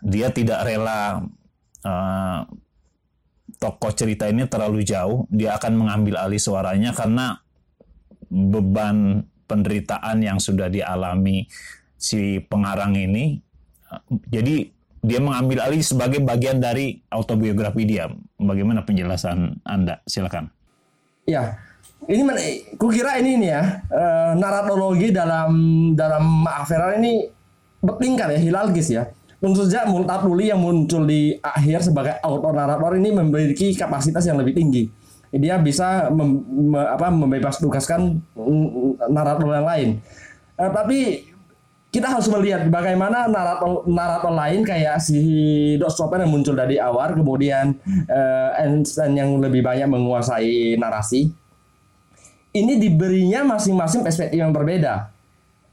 dia 0.01 0.33
tidak 0.33 0.65
rela 0.65 1.21
uh, 1.85 2.39
tokoh 3.61 3.91
cerita 3.93 4.25
ini 4.25 4.49
terlalu 4.49 4.81
jauh. 4.81 5.29
Dia 5.29 5.57
akan 5.57 5.73
mengambil 5.77 6.17
alih 6.21 6.41
suaranya 6.41 6.95
karena 6.95 7.37
beban 8.27 9.23
penderitaan 9.47 10.19
yang 10.19 10.37
sudah 10.41 10.67
dialami 10.67 11.47
si 11.95 12.41
pengarang 12.43 12.93
ini. 12.93 13.39
Jadi 14.27 14.67
dia 14.99 15.23
mengambil 15.23 15.63
alih 15.63 15.79
sebagai 15.79 16.19
bagian 16.19 16.59
dari 16.59 16.99
autobiografi 17.07 17.87
dia. 17.87 18.11
Bagaimana 18.35 18.83
penjelasan 18.83 19.63
Anda? 19.63 20.03
Silakan. 20.03 20.51
Ya, 21.23 21.59
ini 22.05 22.21
mana? 22.21 22.39
Kukira 22.77 23.17
ini 23.17 23.41
nih 23.41 23.49
ya 23.49 23.63
uh, 23.89 24.31
naratologi 24.37 25.09
dalam 25.09 25.49
dalam 25.97 26.45
Maaferal 26.45 27.01
ini 27.01 27.25
bertingkat 27.81 28.37
ya, 28.37 28.39
hilalgis 28.39 28.87
ya. 28.93 29.09
Tentu 29.37 29.65
saja 29.65 29.85
Multatuli 29.85 30.49
yang 30.49 30.61
muncul 30.61 31.05
di 31.05 31.37
akhir 31.37 31.85
sebagai 31.85 32.17
autor 32.25 32.57
narator 32.57 32.97
ini 32.97 33.13
memiliki 33.13 33.73
kapasitas 33.77 34.25
yang 34.25 34.37
lebih 34.37 34.57
tinggi. 34.57 34.89
Dia 35.29 35.59
bisa 35.59 36.09
mem, 36.09 36.41
me, 36.73 36.81
apa, 36.81 37.11
membebas 37.11 37.59
tugaskan 37.59 38.17
narator 39.11 39.51
yang 39.53 39.67
lain. 39.67 39.89
Uh, 40.57 40.71
tapi 40.73 41.29
kita 41.91 42.07
harus 42.07 42.29
melihat 42.31 42.67
bagaimana 42.71 43.27
narator 43.29 43.83
narator 43.85 44.33
lain 44.33 44.63
kayak 44.63 45.01
si 45.03 45.19
Dok 45.81 45.91
Chopin 45.93 46.23
yang 46.23 46.31
muncul 46.33 46.55
dari 46.55 46.79
awal, 46.79 47.13
kemudian 47.13 47.77
uh, 48.09 48.57
Einstein 48.57 49.17
yang 49.17 49.37
lebih 49.37 49.61
banyak 49.61 49.85
menguasai 49.85 50.79
narasi 50.79 51.46
ini 52.63 52.81
diberinya 52.81 53.45
masing-masing 53.45 54.01
perspektif 54.01 54.37
yang 54.37 54.53
berbeda. 54.53 55.09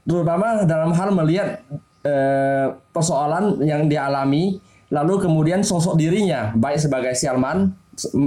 Terutama 0.05 0.63
dalam 0.63 0.93
hal 0.93 1.09
melihat 1.13 1.65
eh, 2.05 2.67
persoalan 2.93 3.57
yang 3.65 3.89
dialami, 3.89 4.61
lalu 4.93 5.25
kemudian 5.25 5.65
sosok 5.65 5.97
dirinya, 5.97 6.53
baik 6.53 6.77
sebagai 6.77 7.17
Sialman, 7.17 7.73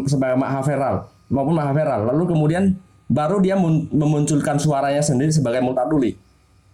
sebagai 0.09 0.35
Mahaveral, 0.35 1.07
maupun 1.31 1.55
Mahaveral. 1.55 2.11
Lalu 2.11 2.35
kemudian 2.35 2.75
baru 3.09 3.39
dia 3.41 3.57
memunculkan 3.95 4.59
suaranya 4.59 5.01
sendiri 5.01 5.31
sebagai 5.31 5.63
multatuli. 5.63 6.19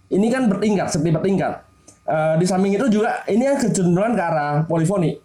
Ini 0.08 0.26
kan 0.32 0.48
bertingkat, 0.48 0.92
seperti 0.92 1.10
bertingkat. 1.14 1.62
Uh, 2.04 2.36
di 2.36 2.44
samping 2.44 2.76
itu 2.76 2.84
juga 2.92 3.24
ini 3.24 3.48
yang 3.48 3.56
kecenderungan 3.56 4.12
ke 4.12 4.20
arah 4.20 4.54
polifoni 4.68 5.16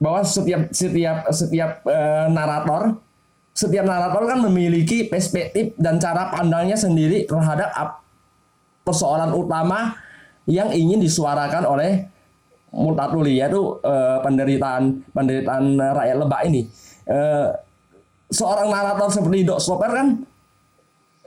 bahwa 0.00 0.24
setiap 0.24 0.72
setiap 0.72 1.28
setiap 1.28 1.84
uh, 1.84 2.24
narator 2.32 2.96
setiap 3.52 3.84
narator 3.84 4.24
kan 4.24 4.40
memiliki 4.40 5.06
perspektif 5.06 5.76
dan 5.76 6.00
cara 6.00 6.32
pandangnya 6.32 6.76
sendiri 6.76 7.28
terhadap 7.28 8.00
persoalan 8.82 9.30
utama 9.36 9.94
yang 10.48 10.72
ingin 10.72 10.98
disuarakan 10.98 11.68
oleh 11.68 12.08
multatuli 12.72 13.38
yaitu 13.38 13.78
uh, 13.84 14.18
penderitaan 14.24 15.04
penderitaan 15.12 15.76
rakyat 15.76 16.16
lebak 16.16 16.40
ini. 16.48 16.62
Uh, 17.04 17.52
seorang 18.32 18.72
narator 18.72 19.12
seperti 19.12 19.44
Dok 19.44 19.60
Sloper 19.60 19.90
kan 19.92 20.08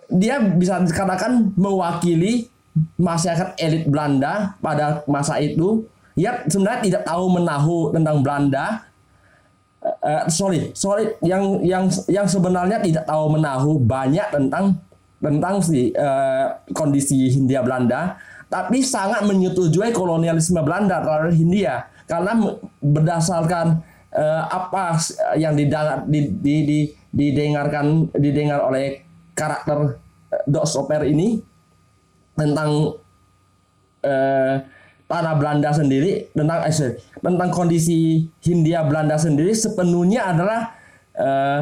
dia 0.10 0.42
bisa 0.42 0.82
dikatakan 0.82 1.54
mewakili 1.54 2.50
masyarakat 2.98 3.56
elit 3.62 3.86
Belanda 3.88 4.58
pada 4.60 5.06
masa 5.06 5.40
itu 5.40 5.86
ya 6.18 6.44
sebenarnya 6.50 6.82
tidak 6.84 7.04
tahu 7.08 7.26
menahu 7.32 7.78
tentang 7.94 8.20
Belanda 8.26 8.84
uh, 9.86 10.24
sorry 10.28 10.74
sorry 10.74 11.14
yang 11.22 11.62
yang 11.62 11.86
yang 12.10 12.26
sebenarnya 12.26 12.82
tidak 12.82 13.06
tahu 13.06 13.38
menahu 13.38 13.78
banyak 13.78 14.26
tentang 14.34 14.82
tentang 15.22 15.62
si 15.62 15.94
uh, 15.96 16.60
kondisi 16.74 17.30
Hindia 17.30 17.62
Belanda 17.62 18.18
tapi 18.46 18.86
sangat 18.86 19.26
menyetujui 19.26 19.90
kolonialisme 19.92 20.62
Belanda 20.62 21.02
terhadap 21.02 21.34
Hindia. 21.34 21.90
Karena 22.06 22.38
berdasarkan 22.80 23.82
uh, 24.14 24.44
apa 24.46 25.02
yang 25.36 25.58
didengar, 25.58 26.06
di, 26.06 26.30
di, 26.38 26.56
di, 26.64 26.80
didengarkan 27.10 28.14
didengar 28.14 28.62
oleh 28.70 29.02
karakter 29.34 29.98
Dok 30.46 30.68
Soper 30.68 31.08
ini 31.08 31.40
tentang 32.36 32.92
eh, 34.04 34.56
tanah 35.06 35.34
Belanda 35.38 35.70
sendiri 35.70 36.34
tentang 36.34 36.66
eh, 36.66 36.98
tentang 37.22 37.50
kondisi 37.54 38.26
Hindia 38.42 38.82
Belanda 38.86 39.16
sendiri 39.22 39.54
sepenuhnya 39.54 40.34
adalah 40.34 40.74
eh, 41.14 41.62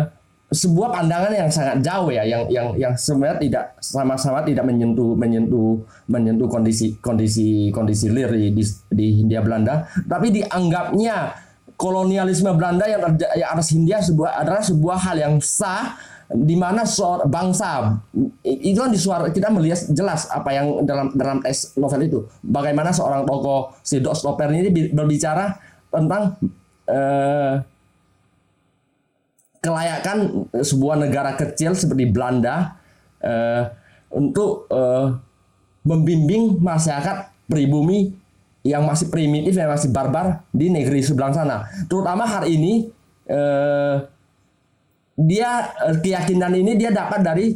sebuah 0.54 0.94
pandangan 0.94 1.34
yang 1.34 1.50
sangat 1.50 1.82
jauh 1.82 2.14
ya 2.14 2.24
yang 2.24 2.46
yang 2.48 2.68
yang 2.78 2.94
sebenarnya 2.94 3.42
tidak 3.42 3.66
sama-sama 3.82 4.46
tidak 4.46 4.64
menyentuh 4.70 5.18
menyentuh 5.18 5.82
menyentuh 6.06 6.46
kondisi 6.46 6.94
kondisi 7.02 7.74
kondisi 7.74 8.08
lir 8.14 8.30
di, 8.30 8.54
di, 8.54 8.64
di 8.94 9.08
Hindia 9.20 9.42
Belanda. 9.42 9.90
Tapi 10.06 10.30
dianggapnya 10.30 11.34
kolonialisme 11.74 12.54
Belanda 12.54 12.86
yang, 12.86 13.02
yang 13.34 13.50
atas 13.50 13.74
Hindia 13.74 14.00
sebuah 14.00 14.40
adalah 14.46 14.62
sebuah 14.62 14.98
hal 15.10 15.18
yang 15.20 15.36
sah 15.42 15.98
di 16.34 16.58
mana 16.58 16.82
bangsa 17.30 18.02
itu 18.42 18.78
kan 18.82 18.90
disuara 18.90 19.30
kita 19.30 19.54
melihat 19.54 19.86
jelas 19.94 20.26
apa 20.34 20.50
yang 20.50 20.82
dalam 20.82 21.14
dalam 21.14 21.38
tes 21.46 21.78
novel 21.78 22.02
itu. 22.02 22.20
Bagaimana 22.42 22.90
seorang 22.90 23.24
tokoh 23.24 23.78
si 23.86 24.02
Dok 24.02 24.18
Stopper 24.18 24.50
ini 24.50 24.90
berbicara 24.90 25.54
tentang 25.94 26.42
eh, 26.90 27.62
kelayakan 29.62 30.50
sebuah 30.58 30.96
negara 31.06 31.38
kecil 31.38 31.78
seperti 31.78 32.10
Belanda 32.10 32.82
eh, 33.22 33.70
untuk 34.10 34.66
eh, 34.74 35.08
membimbing 35.86 36.58
masyarakat 36.58 37.48
pribumi 37.48 38.10
yang 38.64 38.88
masih 38.88 39.12
primitif 39.12 39.54
yang 39.60 39.70
masih 39.70 39.92
barbar 39.92 40.48
di 40.50 40.72
negeri 40.72 41.04
sebelah 41.04 41.36
sana. 41.36 41.58
Terutama 41.86 42.26
hari 42.26 42.58
ini 42.58 42.74
eh, 43.28 43.96
dia 45.14 45.70
eh, 45.86 45.98
keyakinan 46.02 46.54
ini 46.54 46.74
dia 46.78 46.90
dapat 46.90 47.22
dari 47.22 47.54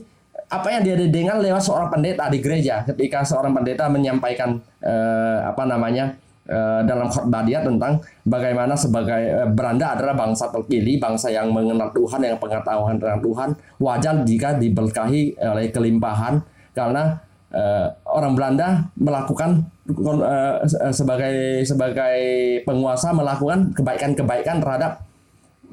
apa 0.47 0.67
yang 0.71 0.81
dia 0.85 0.95
dengar 0.95 1.43
lewat 1.43 1.59
seorang 1.59 1.89
pendeta 1.91 2.31
di 2.31 2.39
gereja. 2.39 2.85
Ketika 2.87 3.27
seorang 3.27 3.51
pendeta 3.51 3.91
menyampaikan 3.91 4.55
eh, 4.79 5.37
apa 5.43 5.67
namanya 5.67 6.15
eh, 6.47 6.81
dalam 6.87 7.11
khotbah 7.11 7.43
dia 7.43 7.59
tentang 7.59 7.99
bagaimana 8.23 8.77
sebagai 8.79 9.43
eh, 9.43 9.49
beranda 9.51 9.97
adalah 9.97 10.15
bangsa 10.15 10.47
terpilih 10.47 11.03
bangsa 11.03 11.27
yang 11.33 11.51
mengenal 11.51 11.91
Tuhan 11.91 12.23
yang 12.23 12.39
pengetahuan 12.39 12.95
tentang 12.95 13.19
Tuhan 13.19 13.49
wajar 13.83 14.15
jika 14.23 14.55
diberkahi 14.55 15.35
oleh 15.35 15.67
kelimpahan. 15.67 16.39
Karena 16.71 17.19
eh, 17.51 17.91
orang 18.07 18.31
Belanda 18.31 18.87
melakukan 18.95 19.67
eh, 19.91 20.55
sebagai 20.95 21.67
sebagai 21.67 22.19
penguasa 22.63 23.11
melakukan 23.11 23.75
kebaikan-kebaikan 23.75 24.63
terhadap 24.63 25.06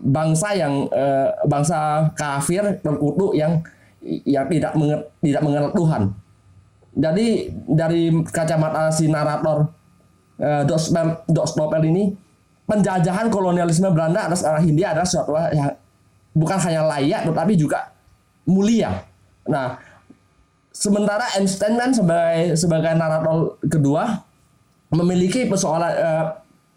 bangsa 0.05 0.53
yang 0.53 0.85
uh, 0.93 1.33
bangsa 1.49 2.13
kafir 2.13 2.61
terkutuk 2.85 3.33
yang 3.33 3.65
yang 4.05 4.45
tidak 4.53 4.77
menget, 4.77 5.01
tidak 5.25 5.43
mengenal 5.43 5.71
Tuhan. 5.73 6.03
Jadi 6.95 7.51
dari 7.67 8.13
kacamata 8.29 8.93
si 8.93 9.09
narator 9.09 9.73
uh, 10.39 10.63
Dok 11.27 11.47
Stopel 11.49 11.89
ini 11.89 12.13
penjajahan 12.69 13.33
kolonialisme 13.33 13.89
Belanda 13.91 14.29
atas 14.29 14.45
arah 14.45 14.61
Hindia 14.61 14.93
adalah 14.93 15.09
suatu 15.09 15.33
yang 15.57 15.73
bukan 16.37 16.59
hanya 16.69 16.85
layak 16.85 17.25
tetapi 17.25 17.53
juga 17.57 17.91
mulia. 18.45 19.09
Nah, 19.49 19.81
sementara 20.69 21.33
Einstein 21.35 21.81
kan 21.81 21.91
sebagai 21.97 22.61
sebagai 22.61 22.93
narator 22.93 23.57
kedua 23.65 24.21
memiliki 24.93 25.49
persoalan 25.49 25.93
uh, 25.97 26.25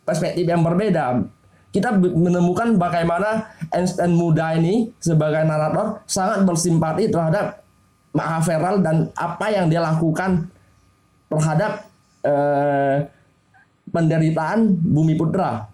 perspektif 0.07 0.47
yang 0.47 0.63
berbeda 0.63 1.27
kita 1.75 1.93
menemukan 1.99 2.80
bagaimana 2.80 3.51
Einstein 3.69 4.15
muda 4.15 4.56
ini 4.56 4.89
sebagai 5.03 5.43
narator 5.43 6.01
sangat 6.08 6.47
bersimpati 6.47 7.12
terhadap 7.12 7.63
Mahaveral 8.15 8.82
dan 8.82 9.13
apa 9.13 9.45
yang 9.53 9.69
dia 9.69 9.77
lakukan 9.77 10.49
terhadap 11.30 11.86
eh, 12.25 13.06
penderitaan 13.93 14.73
Bumi 14.73 15.13
Putra. 15.13 15.69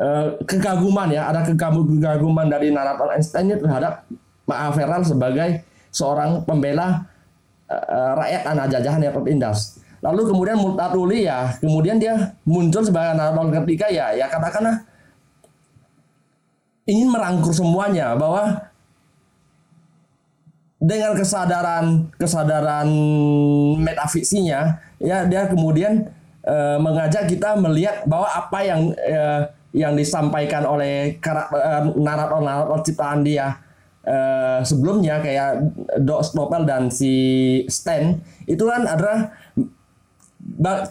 Eh, 0.00 0.28
kegaguman 0.48 1.12
ya, 1.12 1.28
ada 1.28 1.44
kegaguman 1.44 2.48
dari 2.48 2.72
narator 2.72 3.12
Einstein 3.12 3.52
terhadap 3.52 4.06
Mahaveral 4.48 5.04
sebagai 5.04 5.60
seorang 5.92 6.40
pembela 6.48 7.04
eh, 7.68 8.12
rakyat 8.16 8.42
anak 8.48 8.66
jajahan 8.72 9.02
yang 9.02 9.12
tertindas. 9.12 9.81
Lalu 10.02 10.34
kemudian 10.34 10.58
Multatuli 10.58 11.30
ya, 11.30 11.54
kemudian 11.62 11.96
dia 12.02 12.34
muncul 12.42 12.82
sebagai 12.82 13.14
narator 13.14 13.62
ketika 13.62 13.86
ya, 13.86 14.10
ya 14.10 14.26
katakanlah 14.26 14.82
ingin 16.90 17.06
merangkur 17.06 17.54
semuanya 17.54 18.18
bahwa 18.18 18.72
dengan 20.82 21.14
kesadaran 21.14 22.10
kesadaran 22.18 22.90
metafiksinya 23.78 24.82
ya 24.98 25.22
dia 25.30 25.46
kemudian 25.46 26.10
e, 26.42 26.56
mengajak 26.82 27.30
kita 27.30 27.54
melihat 27.54 28.02
bahwa 28.02 28.26
apa 28.26 28.58
yang 28.66 28.90
e, 28.98 29.20
yang 29.72 29.94
disampaikan 29.94 30.66
oleh 30.66 31.22
narator-narator 31.94 32.82
ciptaan 32.82 33.22
dia 33.22 33.62
e, 34.02 34.16
sebelumnya 34.66 35.22
kayak 35.22 35.70
Doc 36.02 36.26
Stopel 36.26 36.66
dan 36.66 36.90
si 36.90 37.14
Stan 37.70 38.18
itu 38.50 38.66
kan 38.66 38.82
adalah 38.82 39.30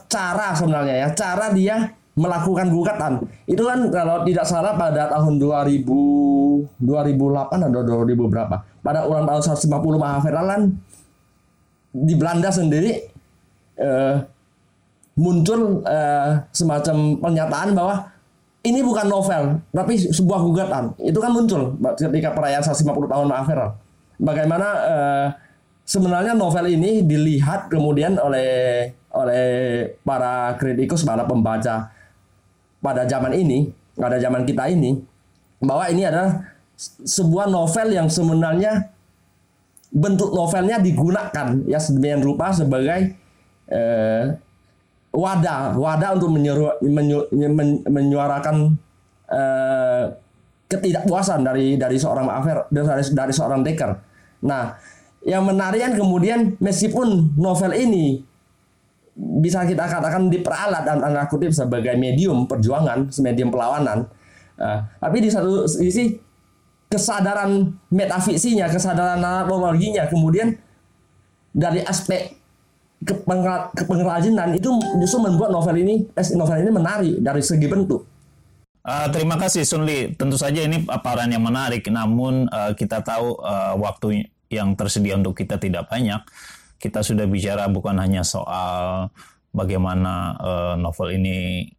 cara 0.07 0.53
sebenarnya 0.55 0.95
ya 1.05 1.07
cara 1.15 1.51
dia 1.55 1.75
melakukan 2.11 2.67
gugatan. 2.69 3.13
Itu 3.47 3.63
kan 3.63 3.87
kalau 3.87 4.27
tidak 4.27 4.43
salah 4.43 4.75
pada 4.75 5.07
tahun 5.07 5.39
2000 5.39 6.83
2008 6.83 7.67
atau 7.71 7.81
2000 8.03 8.31
berapa? 8.31 8.55
Pada 8.83 9.07
ulang 9.07 9.25
tahun 9.25 9.41
150 9.55 9.71
Mahaviralan 9.97 10.61
di 11.91 12.13
Belanda 12.15 12.49
sendiri 12.51 12.99
eh, 13.79 14.15
muncul 15.15 15.83
eh, 15.87 16.31
semacam 16.51 17.19
pernyataan 17.19 17.69
bahwa 17.75 17.95
ini 18.61 18.79
bukan 18.85 19.07
novel 19.07 19.43
tapi 19.71 19.97
sebuah 19.97 20.39
gugatan. 20.43 20.83
Itu 20.99 21.23
kan 21.23 21.31
muncul 21.31 21.79
ketika 21.95 22.35
perayaan 22.35 22.61
150 22.61 23.07
tahun 23.07 23.27
Mahaviral 23.31 23.69
bagaimana 24.21 24.67
eh, 24.85 25.27
sebenarnya 25.87 26.37
novel 26.37 26.69
ini 26.69 27.01
dilihat 27.01 27.73
kemudian 27.73 28.21
oleh 28.21 28.93
oleh 29.11 29.45
para 30.01 30.55
kritikus, 30.55 31.03
para 31.03 31.27
pembaca 31.27 31.91
pada 32.81 33.03
zaman 33.05 33.35
ini, 33.35 33.69
pada 33.93 34.17
zaman 34.17 34.47
kita 34.47 34.71
ini, 34.71 34.97
bahwa 35.61 35.85
ini 35.91 36.03
adalah 36.07 36.57
sebuah 37.05 37.45
novel 37.51 37.93
yang 37.93 38.09
sebenarnya 38.09 38.89
bentuk 39.91 40.31
novelnya 40.31 40.79
digunakan 40.79 41.61
ya 41.67 41.77
sedemikian 41.77 42.23
rupa 42.23 42.49
sebagai 42.55 43.13
eh, 43.67 44.25
wadah 45.11 45.75
wadah 45.75 46.09
untuk 46.15 46.31
menyeru, 46.31 46.71
menyu, 46.81 47.27
men, 47.35 47.83
menyuarakan 47.85 48.79
eh, 49.27 50.03
ketidakpuasan 50.71 51.43
dari 51.43 51.75
dari 51.75 51.99
seorang 51.99 52.25
maafer 52.25 52.65
dari, 52.71 53.03
dari 53.11 53.33
seorang 53.35 53.61
deker. 53.61 53.91
Nah, 54.47 54.79
yang 55.27 55.43
menarik 55.45 55.83
kan 55.83 55.93
kemudian 55.93 56.55
meskipun 56.57 57.35
novel 57.35 57.75
ini 57.75 58.23
bisa 59.17 59.67
kita 59.67 59.85
katakan 59.85 60.31
diperalat 60.31 60.87
dan 60.87 61.03
tanda 61.03 61.27
kutip 61.27 61.51
sebagai 61.51 61.93
medium 61.99 62.47
perjuangan, 62.47 63.11
medium 63.19 63.51
perlawanan. 63.51 64.07
Uh, 64.55 64.79
tapi 65.01 65.17
di 65.25 65.29
satu 65.31 65.67
sisi 65.67 66.15
kesadaran 66.91 67.71
metafiksinya, 67.91 68.67
kesadaran 68.67 69.19
analoginya, 69.19 70.07
kemudian 70.11 70.55
dari 71.51 71.83
aspek 71.83 72.35
kepengrajinan 73.75 74.53
itu 74.53 74.69
justru 75.01 75.25
membuat 75.25 75.49
novel 75.49 75.73
ini 75.81 76.05
eh, 76.13 76.27
novel 76.37 76.61
ini 76.61 76.71
menarik 76.71 77.15
dari 77.19 77.41
segi 77.41 77.65
bentuk. 77.65 78.05
Uh, 78.81 79.07
terima 79.13 79.37
kasih 79.37 79.61
Sunli. 79.61 80.17
Tentu 80.17 80.41
saja 80.41 80.65
ini 80.65 80.81
paparan 80.81 81.29
yang 81.29 81.45
menarik, 81.45 81.85
namun 81.89 82.49
uh, 82.49 82.73
kita 82.73 83.01
tahu 83.05 83.37
uh, 83.37 83.77
waktu 83.77 84.25
yang 84.49 84.73
tersedia 84.73 85.17
untuk 85.17 85.37
kita 85.37 85.61
tidak 85.61 85.85
banyak. 85.87 86.17
Kita 86.81 87.05
sudah 87.05 87.29
bicara 87.29 87.69
bukan 87.69 88.01
hanya 88.01 88.25
soal 88.25 89.13
bagaimana 89.53 90.33
uh, 90.41 90.73
novel 90.81 91.13
ini 91.13 91.69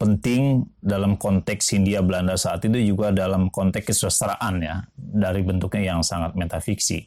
penting 0.00 0.66
dalam 0.82 1.14
konteks 1.20 1.76
Hindia 1.76 2.02
Belanda 2.02 2.34
saat 2.34 2.64
itu 2.66 2.80
juga 2.82 3.14
dalam 3.14 3.52
konteks 3.52 3.94
kesusastraan 3.94 4.64
ya 4.64 4.88
dari 4.96 5.44
bentuknya 5.44 5.94
yang 5.94 6.00
sangat 6.00 6.34
metafiksi. 6.34 7.06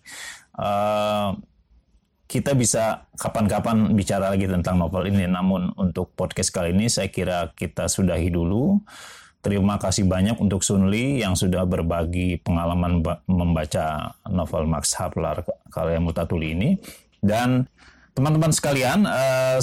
Uh, 0.55 1.35
kita 2.27 2.51
bisa 2.53 3.07
kapan-kapan 3.15 3.95
bicara 3.95 4.35
lagi 4.35 4.51
tentang 4.51 4.75
novel 4.75 5.07
ini. 5.07 5.23
Namun 5.25 5.71
untuk 5.79 6.11
podcast 6.13 6.51
kali 6.51 6.75
ini 6.75 6.91
saya 6.91 7.07
kira 7.07 7.55
kita 7.55 7.87
sudahi 7.87 8.27
dulu. 8.27 8.83
Terima 9.39 9.79
kasih 9.79 10.03
banyak 10.03 10.35
untuk 10.43 10.59
Sunli 10.59 11.23
yang 11.23 11.39
sudah 11.39 11.63
berbagi 11.63 12.35
pengalaman 12.43 12.99
membaca 13.31 14.11
novel 14.27 14.67
Max 14.67 14.91
Havelaar 14.99 15.47
karya 15.71 16.03
Mutatuli 16.03 16.51
ini. 16.51 16.69
Dan 17.21 17.69
teman-teman 18.17 18.49
sekalian, 18.53 19.05
uh, 19.05 19.61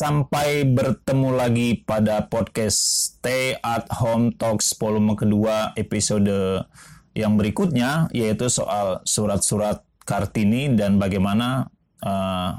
sampai 0.00 0.64
bertemu 0.64 1.36
lagi 1.36 1.68
pada 1.84 2.24
podcast 2.26 2.78
Stay 3.18 3.56
at 3.60 3.84
Home 4.00 4.32
Talks 4.32 4.72
volume 4.78 5.18
kedua 5.18 5.76
episode 5.76 6.64
yang 7.12 7.36
berikutnya, 7.36 8.08
yaitu 8.14 8.48
soal 8.48 9.04
surat-surat 9.04 9.84
Kartini 10.06 10.72
dan 10.74 10.96
bagaimana 10.96 11.68
Eh, 12.00 12.52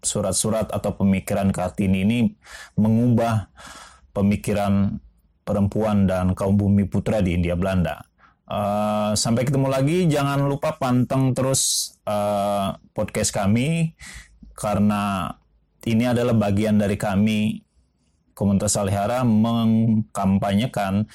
surat-surat 0.00 0.70
uh, 0.70 0.80
atau 0.80 0.96
pemikiran 0.96 1.50
Kartini 1.50 2.06
ini 2.06 2.18
mengubah 2.78 3.52
pemikiran 4.14 5.02
perempuan 5.42 6.06
dan 6.06 6.32
kaum 6.32 6.54
bumi 6.54 6.86
putra 6.88 7.20
di 7.20 7.36
India 7.36 7.58
Belanda. 7.58 8.05
Uh, 8.46 9.10
sampai 9.18 9.42
ketemu 9.42 9.66
lagi, 9.66 10.06
jangan 10.06 10.46
lupa 10.46 10.78
panteng 10.78 11.34
terus 11.34 11.94
uh, 12.06 12.78
podcast 12.94 13.34
kami 13.34 13.98
karena 14.54 15.34
ini 15.82 16.06
adalah 16.06 16.30
bagian 16.30 16.78
dari 16.78 16.94
kami 16.94 17.66
komunitas 18.38 18.78
Salihara 18.78 19.26
mengkampanyekan 19.26 21.10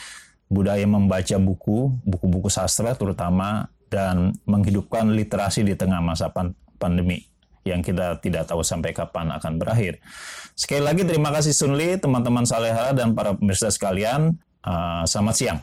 budaya 0.52 0.84
membaca 0.84 1.40
buku, 1.40 1.96
buku-buku 2.04 2.52
sastra 2.52 3.00
terutama 3.00 3.72
dan 3.88 4.36
menghidupkan 4.44 5.08
literasi 5.16 5.64
di 5.64 5.80
tengah 5.80 6.04
masa 6.04 6.28
pandemi 6.76 7.24
yang 7.64 7.80
kita 7.80 8.20
tidak 8.20 8.50
tahu 8.50 8.60
sampai 8.60 8.92
kapan 8.92 9.32
akan 9.32 9.56
berakhir. 9.56 10.04
Sekali 10.58 10.84
lagi 10.84 11.08
terima 11.08 11.32
kasih 11.32 11.56
Sunli, 11.56 11.96
teman-teman 11.96 12.44
Salehara 12.44 12.92
dan 12.92 13.16
para 13.16 13.38
pemirsa 13.40 13.72
sekalian. 13.72 14.36
Uh, 14.62 15.08
selamat 15.08 15.36
siang. 15.40 15.60